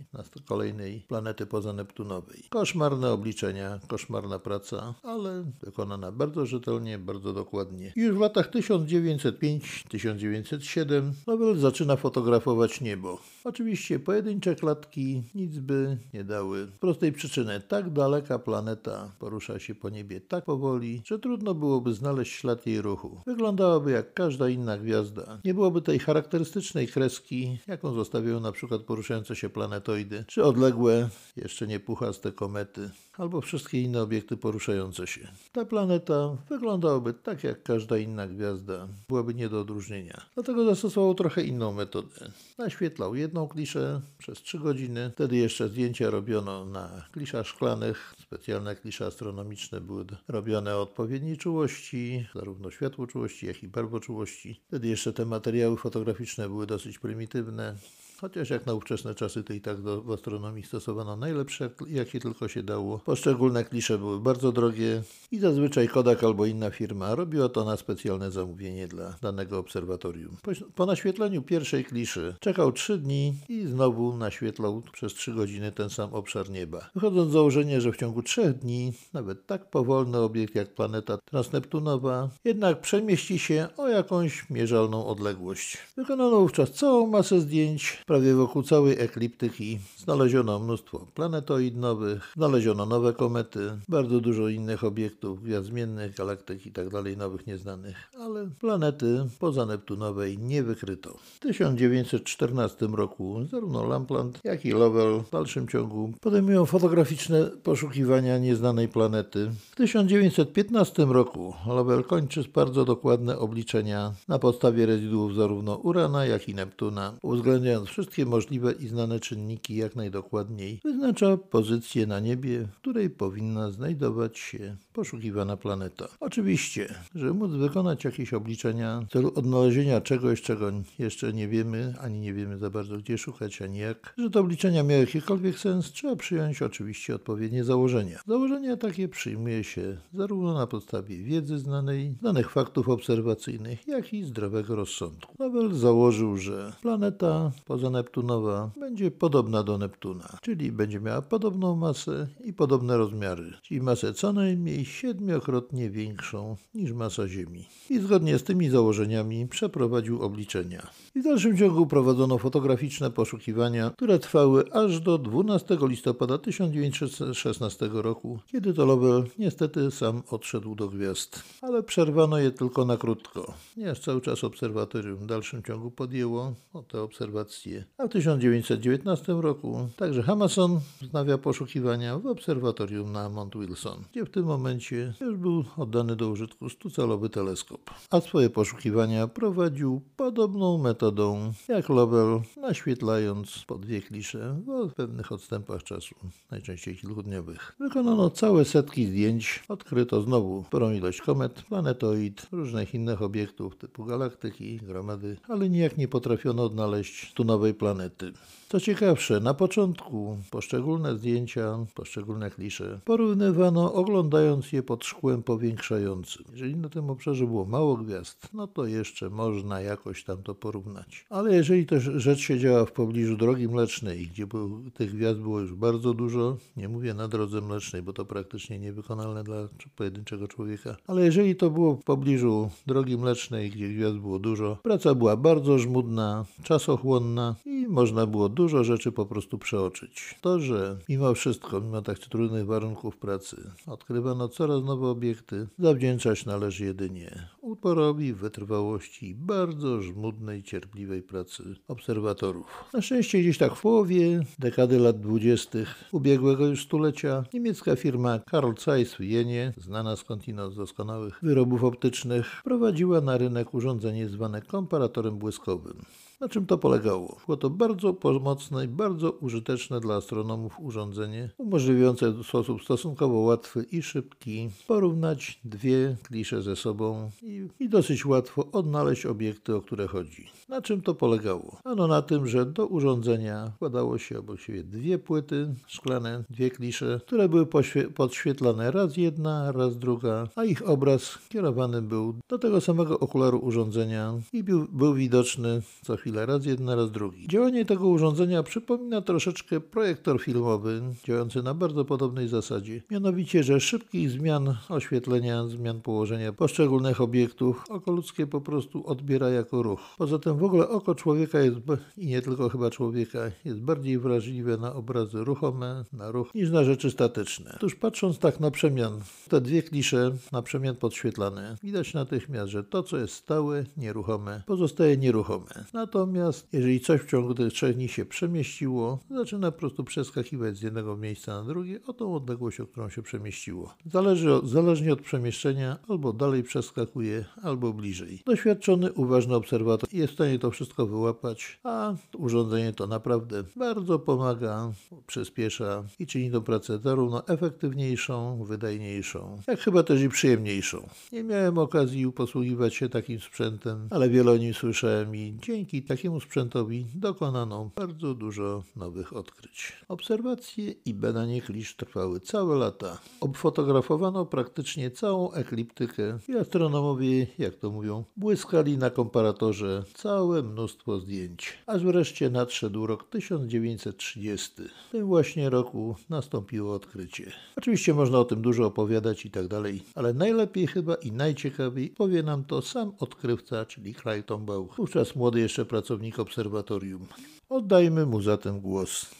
kolejnej 0.44 1.00
planety 1.08 1.46
pozaneptunowej. 1.46 2.42
Koszmarne 2.50 3.10
obliczenia, 3.10 3.80
koszmarna 3.88 4.38
praca, 4.38 4.94
ale 5.02 5.44
wykonana 5.62 6.12
bardzo 6.12 6.46
rzetelnie 6.46 6.73
rzetelnie, 6.74 6.98
bardzo 6.98 7.32
dokładnie. 7.32 7.92
Już 7.96 8.16
w 8.16 8.20
latach 8.20 8.50
1905-1907 8.50 11.12
Nobel 11.26 11.58
zaczyna 11.58 11.96
fotografować 11.96 12.80
niebo. 12.80 13.18
Oczywiście 13.44 13.98
pojedyncze 13.98 14.54
klatki 14.54 15.22
nic 15.34 15.58
by 15.58 15.98
nie 16.14 16.24
dały. 16.24 16.66
Z 16.66 16.78
prostej 16.78 17.12
przyczyny 17.12 17.60
tak 17.68 17.90
daleka 17.90 18.38
planeta 18.38 19.12
porusza 19.18 19.58
się 19.58 19.74
po 19.74 19.90
niebie 19.90 20.20
tak 20.20 20.44
powoli, 20.44 21.02
że 21.04 21.18
trudno 21.18 21.54
byłoby 21.54 21.94
znaleźć 21.94 22.32
ślad 22.32 22.66
jej 22.66 22.82
ruchu. 22.82 23.20
Wyglądałaby 23.26 23.90
jak 23.90 24.14
każda 24.14 24.48
inna 24.48 24.78
gwiazda. 24.78 25.40
Nie 25.44 25.54
byłoby 25.54 25.82
tej 25.82 25.98
charakterystycznej 25.98 26.88
kreski, 26.88 27.58
jaką 27.66 27.92
zostawiają 27.92 28.40
na 28.40 28.52
przykład 28.52 28.82
poruszające 28.82 29.36
się 29.36 29.48
planetoidy, 29.48 30.24
czy 30.26 30.44
odległe, 30.44 31.08
jeszcze 31.36 31.66
nie 31.66 31.80
puchaste 31.80 32.32
komety, 32.32 32.90
albo 33.16 33.40
wszystkie 33.40 33.82
inne 33.82 34.02
obiekty 34.02 34.36
poruszające 34.36 35.06
się. 35.06 35.28
Ta 35.52 35.64
planeta 35.64 36.36
wyglądałaby 36.48 37.14
tak 37.14 37.44
jak 37.44 37.62
każda 37.62 37.98
inna 37.98 38.28
gwiazda, 38.28 38.88
byłaby 39.08 39.34
nie 39.34 39.48
do 39.48 39.60
odróżnienia. 39.60 40.20
Dlatego 40.34 40.64
zastosował 40.64 41.14
trochę 41.14 41.44
inną 41.44 41.72
metodę. 41.72 42.30
Naświetlał 42.58 43.14
jedną 43.14 43.48
kliszę 43.48 44.00
przez 44.18 44.42
3 44.42 44.58
godziny, 44.58 45.10
wtedy 45.14 45.36
jeszcze 45.36 45.68
zdjęcia 45.68 46.10
robiono 46.10 46.64
na 46.64 47.08
kliszach 47.12 47.46
szklanych, 47.46 48.14
specjalne 48.22 48.76
klisze 48.76 49.06
astronomiczne 49.06 49.80
były 49.80 50.04
robione 50.28 50.76
o 50.76 50.82
odpowiedniej 50.82 51.36
czułości, 51.36 52.26
zarówno 52.34 52.70
światłoczułości, 52.70 53.46
jak 53.46 53.62
i 53.62 53.68
barwoczułości. 53.68 54.60
Wtedy 54.68 54.88
jeszcze 54.88 55.12
te 55.12 55.24
materiały 55.24 55.76
fotograficzne 55.76 56.48
były 56.48 56.66
dosyć 56.66 56.98
prymitywne. 56.98 57.76
Chociaż 58.20 58.50
jak 58.50 58.66
na 58.66 58.74
ówczesne 58.74 59.14
czasy 59.14 59.44
to 59.44 59.52
i 59.52 59.60
tak 59.60 59.82
do, 59.82 60.02
w 60.02 60.10
astronomii 60.10 60.62
stosowano 60.62 61.16
najlepsze, 61.16 61.70
jakie 61.86 62.20
tylko 62.20 62.48
się 62.48 62.62
dało. 62.62 62.98
Poszczególne 62.98 63.64
klisze 63.64 63.98
były 63.98 64.20
bardzo 64.20 64.52
drogie 64.52 65.02
i 65.32 65.38
zazwyczaj 65.38 65.88
Kodak 65.88 66.24
albo 66.24 66.46
inna 66.46 66.70
firma 66.70 67.14
robiła 67.14 67.48
to 67.48 67.64
na 67.64 67.76
specjalne 67.76 68.30
zamówienie 68.30 68.88
dla 68.88 69.14
danego 69.22 69.58
obserwatorium. 69.58 70.36
Po, 70.42 70.50
po 70.74 70.86
naświetleniu 70.86 71.42
pierwszej 71.42 71.84
kliszy 71.84 72.34
czekał 72.40 72.72
3 72.72 72.98
dni 72.98 73.34
i 73.48 73.66
znowu 73.66 74.16
naświetlał 74.16 74.82
przez 74.92 75.14
3 75.14 75.32
godziny 75.32 75.72
ten 75.72 75.90
sam 75.90 76.14
obszar 76.14 76.50
nieba. 76.50 76.90
Wychodząc 76.94 77.30
z 77.30 77.32
założenia, 77.32 77.80
że 77.80 77.92
w 77.92 77.96
ciągu 77.96 78.22
3 78.22 78.52
dni 78.52 78.92
nawet 79.12 79.46
tak 79.46 79.70
powolny 79.70 80.18
obiekt 80.18 80.54
jak 80.54 80.74
planeta 80.74 81.18
transneptunowa 81.18 82.28
jednak 82.44 82.80
przemieści 82.80 83.38
się 83.38 83.68
o 83.76 83.88
jakąś 83.88 84.50
mierzalną 84.50 85.06
odległość. 85.06 85.78
Wykonano 85.96 86.40
wówczas 86.40 86.72
całą 86.72 87.06
masę 87.06 87.40
zdjęć, 87.40 88.03
prawie 88.06 88.34
wokół 88.34 88.62
całej 88.62 89.00
ekliptyki 89.00 89.78
znaleziono 89.96 90.58
mnóstwo 90.58 91.06
planetoid 91.14 91.76
nowych, 91.76 92.32
znaleziono 92.36 92.86
nowe 92.86 93.12
komety, 93.12 93.60
bardzo 93.88 94.20
dużo 94.20 94.48
innych 94.48 94.84
obiektów, 94.84 95.42
gwiazd 95.42 95.66
zmiennych, 95.66 96.14
galaktyk 96.16 96.66
i 96.66 96.72
tak 96.72 96.88
dalej, 96.88 97.16
nowych 97.16 97.46
nieznanych, 97.46 97.96
ale 98.18 98.50
planety 98.60 99.26
poza 99.38 99.66
Neptunowej 99.66 100.38
nie 100.38 100.62
wykryto. 100.62 101.16
W 101.34 101.38
1914 101.38 102.86
roku 102.86 103.44
zarówno 103.50 103.84
Lampland, 103.84 104.40
jak 104.44 104.64
i 104.64 104.70
Lovell 104.70 105.20
w 105.20 105.30
dalszym 105.30 105.68
ciągu 105.68 106.12
podejmują 106.20 106.66
fotograficzne 106.66 107.50
poszukiwania 107.62 108.38
nieznanej 108.38 108.88
planety. 108.88 109.50
W 109.70 109.76
1915 109.76 111.04
roku 111.04 111.54
Lovell 111.66 112.04
kończy 112.04 112.44
bardzo 112.54 112.84
dokładne 112.84 113.38
obliczenia 113.38 114.12
na 114.28 114.38
podstawie 114.38 114.86
rezyduów 114.86 115.34
zarówno 115.34 115.76
Urana, 115.76 116.26
jak 116.26 116.48
i 116.48 116.54
Neptuna, 116.54 117.12
uwzględniając 117.22 117.93
wszystkie 117.94 118.26
możliwe 118.26 118.72
i 118.72 118.88
znane 118.88 119.20
czynniki 119.20 119.76
jak 119.76 119.96
najdokładniej, 119.96 120.80
wyznacza 120.84 121.36
pozycję 121.36 122.06
na 122.06 122.20
niebie, 122.20 122.68
w 122.72 122.76
której 122.76 123.10
powinna 123.10 123.70
znajdować 123.70 124.38
się 124.38 124.76
poszukiwana 124.92 125.56
planeta. 125.56 126.08
Oczywiście, 126.20 126.94
żeby 127.14 127.34
móc 127.34 127.50
wykonać 127.50 128.04
jakieś 128.04 128.34
obliczenia 128.34 129.00
w 129.08 129.12
celu 129.12 129.32
odnalezienia 129.34 130.00
czegoś, 130.00 130.42
czego 130.42 130.72
jeszcze 130.98 131.32
nie 131.32 131.48
wiemy, 131.48 131.94
ani 132.00 132.20
nie 132.20 132.34
wiemy 132.34 132.58
za 132.58 132.70
bardzo 132.70 132.98
gdzie 132.98 133.18
szukać, 133.18 133.62
ani 133.62 133.78
jak, 133.78 134.14
że 134.18 134.30
te 134.30 134.40
obliczenia 134.40 134.82
miały 134.82 135.00
jakikolwiek 135.00 135.58
sens, 135.58 135.92
trzeba 135.92 136.16
przyjąć 136.16 136.62
oczywiście 136.62 137.14
odpowiednie 137.14 137.64
założenia. 137.64 138.18
Założenia 138.26 138.76
takie 138.76 139.08
przyjmuje 139.08 139.64
się 139.64 139.96
zarówno 140.14 140.54
na 140.54 140.66
podstawie 140.66 141.22
wiedzy 141.22 141.58
znanej, 141.58 142.14
danych 142.22 142.50
faktów 142.50 142.88
obserwacyjnych, 142.88 143.88
jak 143.88 144.12
i 144.12 144.24
zdrowego 144.24 144.76
rozsądku. 144.76 145.34
Nobel 145.38 145.74
założył, 145.74 146.36
że 146.36 146.72
planeta 146.82 147.52
poza 147.64 147.83
Neptunowa 147.90 148.70
będzie 148.80 149.10
podobna 149.10 149.62
do 149.62 149.78
Neptuna, 149.78 150.38
czyli 150.42 150.72
będzie 150.72 151.00
miała 151.00 151.22
podobną 151.22 151.76
masę 151.76 152.28
i 152.44 152.52
podobne 152.52 152.96
rozmiary, 152.96 153.52
czyli 153.62 153.80
masę 153.80 154.14
co 154.14 154.32
najmniej 154.32 154.84
siedmiokrotnie 154.84 155.90
większą 155.90 156.56
niż 156.74 156.92
masa 156.92 157.28
Ziemi. 157.28 157.68
I 157.90 157.98
zgodnie 157.98 158.38
z 158.38 158.42
tymi 158.42 158.70
założeniami 158.70 159.48
przeprowadził 159.48 160.22
obliczenia. 160.22 160.86
I 161.14 161.20
w 161.20 161.24
dalszym 161.24 161.56
ciągu 161.56 161.86
prowadzono 161.86 162.38
fotograficzne 162.38 163.10
poszukiwania, 163.10 163.90
które 163.90 164.18
trwały 164.18 164.72
aż 164.72 165.00
do 165.00 165.18
12 165.18 165.78
listopada 165.80 166.38
1916 166.38 167.88
roku, 167.92 168.38
kiedy 168.46 168.74
to 168.74 168.84
Lovell 168.84 169.24
niestety 169.38 169.90
sam 169.90 170.22
odszedł 170.30 170.74
do 170.74 170.88
gwiazd. 170.88 171.42
Ale 171.62 171.82
przerwano 171.82 172.38
je 172.38 172.50
tylko 172.50 172.84
na 172.84 172.96
krótko, 172.96 173.54
ponieważ 173.74 174.00
cały 174.00 174.20
czas 174.20 174.44
obserwatorium 174.44 175.16
w 175.16 175.26
dalszym 175.26 175.62
ciągu 175.62 175.90
podjęło 175.90 176.54
o 176.72 176.82
te 176.82 177.02
obserwacje. 177.02 177.73
A 177.98 178.06
w 178.06 178.08
1919 178.08 179.32
roku 179.32 179.88
także 179.96 180.22
Hamason 180.22 180.80
wznawia 181.02 181.38
poszukiwania 181.38 182.18
w 182.18 182.26
obserwatorium 182.26 183.12
na 183.12 183.28
Mount 183.28 183.56
Wilson, 183.56 184.04
gdzie 184.12 184.24
w 184.24 184.30
tym 184.30 184.44
momencie 184.44 185.14
już 185.20 185.36
był 185.36 185.64
oddany 185.76 186.16
do 186.16 186.28
użytku 186.28 186.68
stucalowy 186.68 187.28
teleskop. 187.28 187.90
A 188.10 188.20
swoje 188.20 188.50
poszukiwania 188.50 189.26
prowadził 189.26 190.00
podobną 190.16 190.78
metodą 190.78 191.52
jak 191.68 191.88
Lovell, 191.88 192.40
naświetlając 192.56 193.64
po 193.66 193.78
dwie 193.78 194.02
klisze 194.02 194.56
w 194.90 194.94
pewnych 194.94 195.32
odstępach 195.32 195.82
czasu, 195.82 196.14
najczęściej 196.50 196.96
kilkudniowych. 196.96 197.76
Wykonano 197.80 198.30
całe 198.30 198.64
setki 198.64 199.06
zdjęć, 199.06 199.64
odkryto 199.68 200.22
znowu 200.22 200.64
sporą 200.66 200.92
ilość 200.92 201.20
komet, 201.20 201.62
planetoid, 201.62 202.46
różnych 202.52 202.94
innych 202.94 203.22
obiektów 203.22 203.76
typu 203.76 204.04
galaktyki, 204.04 204.76
gromady, 204.76 205.36
ale 205.48 205.70
nijak 205.70 205.96
nie 205.96 206.08
potrafiono 206.08 206.64
odnaleźć 206.64 207.32
tu 207.32 207.44
nowej 207.64 207.74
planety. 207.74 208.32
Co 208.68 208.80
ciekawsze, 208.80 209.40
na 209.40 209.54
początku 209.54 210.36
poszczególne 210.50 211.16
zdjęcia, 211.18 211.86
poszczególne 211.94 212.50
klisze 212.50 213.00
porównywano 213.04 213.92
oglądając 213.92 214.72
je 214.72 214.82
pod 214.82 215.04
szkłem 215.04 215.42
powiększającym. 215.42 216.44
Jeżeli 216.52 216.76
na 216.76 216.88
tym 216.88 217.10
obszarze 217.10 217.46
było 217.46 217.64
mało 217.64 217.96
gwiazd, 217.96 218.48
no 218.52 218.66
to 218.66 218.86
jeszcze 218.86 219.30
można 219.30 219.80
jakoś 219.80 220.24
tam 220.24 220.42
to 220.42 220.54
porównać. 220.54 221.26
Ale 221.30 221.54
jeżeli 221.54 221.86
też 221.86 222.02
rzecz 222.02 222.38
się 222.38 222.58
działa 222.58 222.86
w 222.86 222.92
pobliżu 222.92 223.36
drogi 223.36 223.68
mlecznej, 223.68 224.26
gdzie 224.26 224.46
był, 224.46 224.90
tych 224.90 225.14
gwiazd 225.14 225.40
było 225.40 225.60
już 225.60 225.74
bardzo 225.74 226.14
dużo, 226.14 226.56
nie 226.76 226.88
mówię 226.88 227.14
na 227.14 227.28
drodze 227.28 227.60
mlecznej, 227.60 228.02
bo 228.02 228.12
to 228.12 228.24
praktycznie 228.24 228.78
niewykonalne 228.78 229.44
dla 229.44 229.68
pojedynczego 229.96 230.48
człowieka, 230.48 230.96
ale 231.06 231.24
jeżeli 231.24 231.56
to 231.56 231.70
było 231.70 231.96
w 231.96 232.04
pobliżu 232.04 232.70
drogi 232.86 233.16
mlecznej, 233.16 233.70
gdzie 233.70 233.88
gwiazd 233.88 234.16
było 234.16 234.38
dużo, 234.38 234.78
praca 234.82 235.14
była 235.14 235.36
bardzo 235.36 235.78
żmudna, 235.78 236.44
czasochłonna 236.62 237.53
i 237.66 237.86
można 237.88 238.26
było 238.26 238.48
dużo 238.48 238.84
rzeczy 238.84 239.12
po 239.12 239.26
prostu 239.26 239.58
przeoczyć. 239.58 240.34
To, 240.40 240.60
że 240.60 240.98
mimo 241.08 241.34
wszystko, 241.34 241.80
mimo 241.80 242.02
tak 242.02 242.18
trudnych 242.18 242.66
warunków 242.66 243.16
pracy, 243.16 243.70
odkrywano 243.86 244.48
coraz 244.48 244.84
nowe 244.84 245.06
obiekty, 245.06 245.68
zawdzięczać 245.78 246.46
należy 246.46 246.84
jedynie 246.84 247.48
uporowi, 247.60 248.32
wytrwałości 248.32 249.28
i 249.28 249.34
bardzo 249.34 250.02
żmudnej, 250.02 250.62
cierpliwej 250.62 251.22
pracy 251.22 251.62
obserwatorów. 251.88 252.84
Na 252.92 253.02
szczęście 253.02 253.40
gdzieś 253.40 253.58
tak 253.58 253.74
w 253.74 253.80
połowie 253.80 254.44
dekady 254.58 254.98
lat 254.98 255.20
dwudziestych 255.20 256.04
ubiegłego 256.12 256.66
już 256.66 256.84
stulecia 256.84 257.44
niemiecka 257.54 257.96
firma 257.96 258.40
Carl 258.50 258.72
Zeiss 258.84 259.14
w 259.14 259.20
Jenie, 259.20 259.72
znana 259.76 260.16
skądinąd 260.16 260.74
z 260.74 260.76
doskonałych 260.76 261.38
wyrobów 261.42 261.84
optycznych, 261.84 262.60
prowadziła 262.64 263.20
na 263.20 263.38
rynek 263.38 263.74
urządzenie 263.74 264.28
zwane 264.28 264.62
komparatorem 264.62 265.38
błyskowym. 265.38 266.04
Na 266.40 266.48
czym 266.48 266.66
to 266.66 266.78
polegało? 266.78 267.36
Było 267.46 267.56
to 267.56 267.70
bardzo 267.70 268.14
pomocne 268.14 268.84
i 268.84 268.88
bardzo 268.88 269.30
użyteczne 269.30 270.00
dla 270.00 270.14
astronomów 270.14 270.80
urządzenie, 270.80 271.50
umożliwiające 271.58 272.30
w 272.30 272.44
sposób 272.44 272.82
stosunkowo 272.82 273.38
łatwy 273.38 273.86
i 273.92 274.02
szybki 274.02 274.70
porównać 274.86 275.60
dwie 275.64 276.16
klisze 276.22 276.62
ze 276.62 276.76
sobą 276.76 277.30
i, 277.42 277.68
i 277.80 277.88
dosyć 277.88 278.26
łatwo 278.26 278.70
odnaleźć 278.72 279.26
obiekty, 279.26 279.76
o 279.76 279.80
które 279.80 280.06
chodzi. 280.06 280.46
Na 280.68 280.82
czym 280.82 281.02
to 281.02 281.14
polegało? 281.14 281.76
Ano 281.84 282.06
na 282.06 282.22
tym, 282.22 282.48
że 282.48 282.66
do 282.66 282.86
urządzenia 282.86 283.72
wkładało 283.76 284.18
się 284.18 284.38
obok 284.38 284.60
siebie 284.60 284.82
dwie 284.82 285.18
płyty 285.18 285.74
szklane, 285.86 286.44
dwie 286.50 286.70
klisze, 286.70 287.20
które 287.26 287.48
były 287.48 287.66
podświetlane 288.14 288.90
raz 288.90 289.16
jedna, 289.16 289.72
raz 289.72 289.98
druga, 289.98 290.48
a 290.56 290.64
ich 290.64 290.88
obraz 290.88 291.38
kierowany 291.48 292.02
był 292.02 292.34
do 292.48 292.58
tego 292.58 292.80
samego 292.80 293.20
okularu 293.20 293.58
urządzenia 293.58 294.34
i 294.52 294.62
był, 294.62 294.88
był 294.92 295.14
widoczny 295.14 295.82
co 296.02 296.16
chwilę 296.16 296.23
chwilę 296.24 296.46
raz 296.46 296.66
jeden, 296.66 296.88
raz 296.88 297.10
drugi. 297.10 297.48
Działanie 297.48 297.84
tego 297.84 298.08
urządzenia 298.08 298.62
przypomina 298.62 299.22
troszeczkę 299.22 299.80
projektor 299.80 300.42
filmowy, 300.42 301.02
działający 301.24 301.62
na 301.62 301.74
bardzo 301.74 302.04
podobnej 302.04 302.48
zasadzie. 302.48 303.02
Mianowicie, 303.10 303.62
że 303.62 303.80
szybkich 303.80 304.30
zmian 304.30 304.76
oświetlenia, 304.88 305.66
zmian 305.68 306.00
położenia 306.00 306.52
poszczególnych 306.52 307.20
obiektów 307.20 307.84
oko 307.90 308.12
ludzkie 308.12 308.46
po 308.46 308.60
prostu 308.60 309.06
odbiera 309.06 309.48
jako 309.48 309.82
ruch. 309.82 310.00
Poza 310.18 310.38
tym 310.38 310.58
w 310.58 310.64
ogóle 310.64 310.88
oko 310.88 311.14
człowieka 311.14 311.60
jest, 311.60 311.76
i 312.16 312.26
nie 312.26 312.42
tylko 312.42 312.68
chyba 312.68 312.90
człowieka, 312.90 313.38
jest 313.64 313.80
bardziej 313.80 314.18
wrażliwe 314.18 314.76
na 314.76 314.94
obrazy 314.94 315.44
ruchome, 315.44 316.04
na 316.12 316.30
ruch, 316.30 316.54
niż 316.54 316.70
na 316.70 316.84
rzeczy 316.84 317.10
statyczne. 317.10 317.72
Otóż 317.76 317.94
patrząc 317.94 318.38
tak 318.38 318.60
na 318.60 318.70
przemian, 318.70 319.20
te 319.48 319.60
dwie 319.60 319.82
klisze 319.82 320.32
na 320.52 320.62
przemian 320.62 320.96
podświetlane, 320.96 321.76
widać 321.82 322.14
natychmiast, 322.14 322.70
że 322.72 322.84
to, 322.84 323.02
co 323.02 323.16
jest 323.16 323.34
stałe, 323.34 323.84
nieruchome, 323.96 324.62
pozostaje 324.66 325.16
nieruchome. 325.16 325.84
Natomiast 326.14 326.68
jeżeli 326.72 327.00
coś 327.00 327.20
w 327.20 327.30
ciągu 327.30 327.54
tych 327.54 327.72
trzech 327.72 327.96
dni 327.96 328.08
się 328.08 328.24
przemieściło, 328.24 329.18
zaczyna 329.30 329.70
po 329.72 329.78
prostu 329.78 330.04
przeskakiwać 330.04 330.76
z 330.76 330.82
jednego 330.82 331.16
miejsca 331.16 331.54
na 331.54 331.68
drugie 331.68 332.00
o 332.06 332.12
tą 332.12 332.34
odległość, 332.34 332.80
o 332.80 332.86
którą 332.86 333.08
się 333.08 333.22
przemieściło. 333.22 333.94
Zależy 334.12 334.54
od, 334.54 334.68
zależnie 334.68 335.12
od 335.12 335.20
przemieszczenia, 335.20 335.98
albo 336.08 336.32
dalej 336.32 336.62
przeskakuje, 336.62 337.44
albo 337.62 337.92
bliżej. 337.92 338.42
Doświadczony, 338.46 339.12
uważny 339.12 339.54
obserwator 339.54 340.08
jest 340.12 340.32
w 340.32 340.34
stanie 340.34 340.58
to 340.58 340.70
wszystko 340.70 341.06
wyłapać, 341.06 341.80
a 341.84 342.14
urządzenie 342.38 342.92
to 342.92 343.06
naprawdę 343.06 343.64
bardzo 343.76 344.18
pomaga, 344.18 344.92
przyspiesza 345.26 346.04
i 346.18 346.26
czyni 346.26 346.50
tą 346.50 346.60
pracę 346.60 346.98
zarówno 346.98 347.46
efektywniejszą, 347.46 348.64
wydajniejszą, 348.64 349.58
jak 349.66 349.80
chyba 349.80 350.02
też 350.02 350.22
i 350.22 350.28
przyjemniejszą. 350.28 351.08
Nie 351.32 351.42
miałem 351.42 351.78
okazji 351.78 352.32
posługiwać 352.32 352.94
się 352.94 353.08
takim 353.08 353.40
sprzętem, 353.40 354.08
ale 354.10 354.28
wiele 354.28 354.52
o 354.52 354.56
nim 354.56 354.74
słyszałem 354.74 355.36
i 355.36 355.56
dzięki 355.62 356.03
takiemu 356.04 356.40
sprzętowi 356.40 357.06
dokonano 357.14 357.90
bardzo 357.96 358.34
dużo 358.34 358.82
nowych 358.96 359.36
odkryć. 359.36 359.92
Obserwacje 360.08 360.90
i 360.90 361.14
badanie 361.14 361.62
klisz 361.62 361.96
trwały 361.96 362.40
całe 362.40 362.76
lata. 362.76 363.18
Obfotografowano 363.40 364.46
praktycznie 364.46 365.10
całą 365.10 365.52
ekliptykę 365.52 366.38
i 366.48 366.56
astronomowie, 366.56 367.46
jak 367.58 367.76
to 367.76 367.90
mówią, 367.90 368.24
błyskali 368.36 368.98
na 368.98 369.10
komparatorze 369.10 370.04
całe 370.14 370.62
mnóstwo 370.62 371.20
zdjęć. 371.20 371.78
Aż 371.86 372.04
wreszcie 372.04 372.50
nadszedł 372.50 373.06
rok 373.06 373.30
1930. 373.30 374.72
W 375.08 375.10
tym 375.12 375.26
właśnie 375.26 375.70
roku 375.70 376.16
nastąpiło 376.28 376.94
odkrycie. 376.94 377.52
Oczywiście 377.76 378.14
można 378.14 378.38
o 378.38 378.44
tym 378.44 378.62
dużo 378.62 378.86
opowiadać 378.86 379.46
i 379.46 379.50
tak 379.50 379.68
dalej, 379.68 380.02
ale 380.14 380.34
najlepiej 380.34 380.86
chyba 380.86 381.14
i 381.14 381.32
najciekawiej 381.32 382.10
powie 382.10 382.42
nam 382.42 382.64
to 382.64 382.82
sam 382.82 383.12
odkrywca, 383.18 383.84
czyli 383.84 384.14
Clayton 384.14 384.64
Bauch, 384.66 384.96
wówczas 384.96 385.36
młody 385.36 385.60
jeszcze 385.60 385.84
pracownik 385.94 386.38
obserwatorium. 386.38 387.26
Oddajmy 387.68 388.26
mu 388.26 388.42
zatem 388.42 388.80
głos. 388.80 389.30